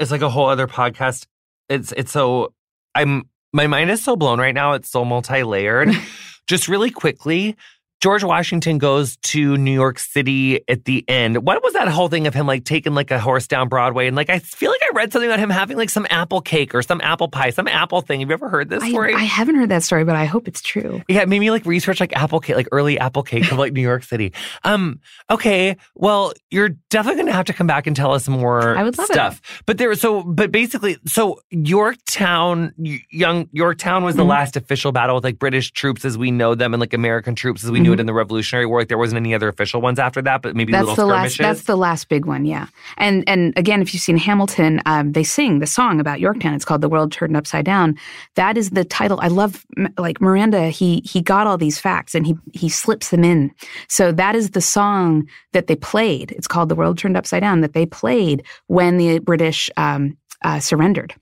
[0.01, 1.27] it's like a whole other podcast.
[1.69, 2.53] It's it's so
[2.95, 4.73] I'm my mind is so blown right now.
[4.73, 5.91] It's so multi-layered.
[6.47, 7.57] just really quickly,
[8.01, 11.45] George Washington goes to New York City at the end.
[11.45, 14.07] What was that whole thing of him like taking like a horse down Broadway?
[14.07, 16.77] And like, I feel like I read something about him having like some apple cake
[16.77, 18.21] or some apple pie, some apple thing.
[18.21, 19.15] Have you ever heard this story?
[19.15, 21.03] I, I haven't heard that story, but I hope it's true.
[21.09, 24.05] Yeah, maybe like research like apple cake, like early apple cake of like New York
[24.05, 24.33] City.
[24.63, 25.77] Um, okay.
[25.97, 28.97] Well, you're definitely going to have to come back and tell us more I would
[28.97, 29.39] love stuff.
[29.39, 29.63] It.
[29.67, 32.73] But there, was so, but basically, so Yorktown,
[33.11, 34.31] young Yorktown was the mm-hmm.
[34.31, 37.65] last official battle with like British troops as we know them and like American troops
[37.65, 37.88] as we mm-hmm.
[37.89, 38.80] Knew it in the Revolutionary War.
[38.80, 41.41] Like there wasn't any other official ones after that, but maybe that's little the skirmishes.
[41.41, 41.49] last.
[41.49, 42.66] That's the last big one, yeah.
[42.97, 46.55] And and again, if you've seen Hamilton, um, they sing the song about Yorktown.
[46.55, 47.97] It's called "The World Turned Upside Down."
[48.34, 49.18] That is the title.
[49.20, 49.64] I love
[49.97, 50.68] like Miranda.
[50.68, 53.51] He he got all these facts and he he slips them in.
[53.89, 56.32] So that is the song that they played.
[56.32, 60.61] It's called "The World Turned Upside Down." That they played when the British um, uh,
[60.61, 61.14] surrendered.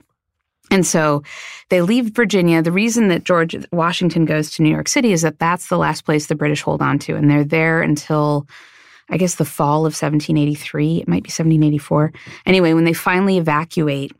[0.70, 1.22] And so
[1.68, 2.62] they leave Virginia.
[2.62, 6.04] The reason that George Washington goes to New York City is that that's the last
[6.04, 7.14] place the British hold on to.
[7.14, 8.48] And they're there until,
[9.08, 10.98] I guess, the fall of 1783.
[10.98, 12.12] It might be 1784.
[12.46, 14.12] Anyway, when they finally evacuate,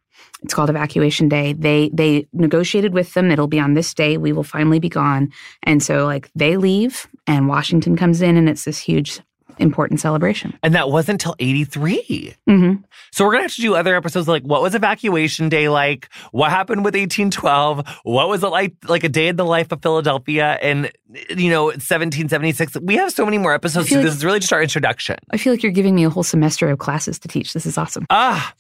[0.43, 1.55] it's called Evacuation Day.
[1.55, 3.31] They they negotiated with them.
[3.31, 4.17] It'll be on this day.
[4.17, 5.33] We will finally be gone.
[5.63, 9.21] And so like they leave, and Washington comes in, and it's this huge
[9.59, 10.59] important celebration.
[10.63, 12.35] And that wasn't until 83.
[12.49, 12.83] Mm-hmm.
[13.13, 16.09] So we're going to have to do other episodes like what was evacuation day like?
[16.33, 18.01] What happened with 1812?
[18.05, 20.91] What was it like, like a day in the life of Philadelphia and,
[21.31, 22.79] you know, 1776?
[22.83, 23.89] We have so many more episodes.
[23.89, 25.17] So like, this is really just our introduction.
[25.31, 27.53] I feel like you're giving me a whole semester of classes to teach.
[27.53, 28.07] This is awesome.
[28.11, 28.55] Ah,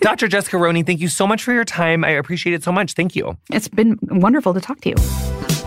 [0.00, 0.28] Dr.
[0.28, 2.04] Jessica Roney, thank you so much for your time.
[2.04, 2.92] I appreciate it so much.
[2.92, 3.36] Thank you.
[3.50, 5.61] It's been wonderful to talk to you.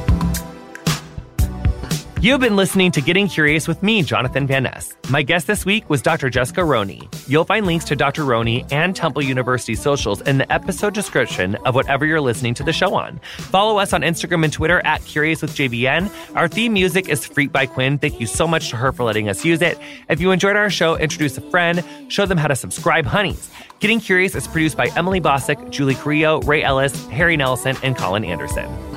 [2.25, 4.95] You've been listening to Getting Curious with me, Jonathan Van Ness.
[5.11, 6.27] My guest this week was Dr.
[6.27, 7.07] Jessica Roney.
[7.27, 8.25] You'll find links to Dr.
[8.25, 12.73] Roney and Temple University socials in the episode description of whatever you're listening to the
[12.73, 13.19] show on.
[13.37, 16.09] Follow us on Instagram and Twitter at Curious with JVN.
[16.35, 17.99] Our theme music is Freak by Quinn.
[17.99, 19.77] Thank you so much to her for letting us use it.
[20.09, 23.51] If you enjoyed our show, introduce a friend, show them how to subscribe, honeys.
[23.81, 28.25] Getting Curious is produced by Emily Bossak, Julie Carrillo, Ray Ellis, Harry Nelson, and Colin
[28.25, 28.94] Anderson.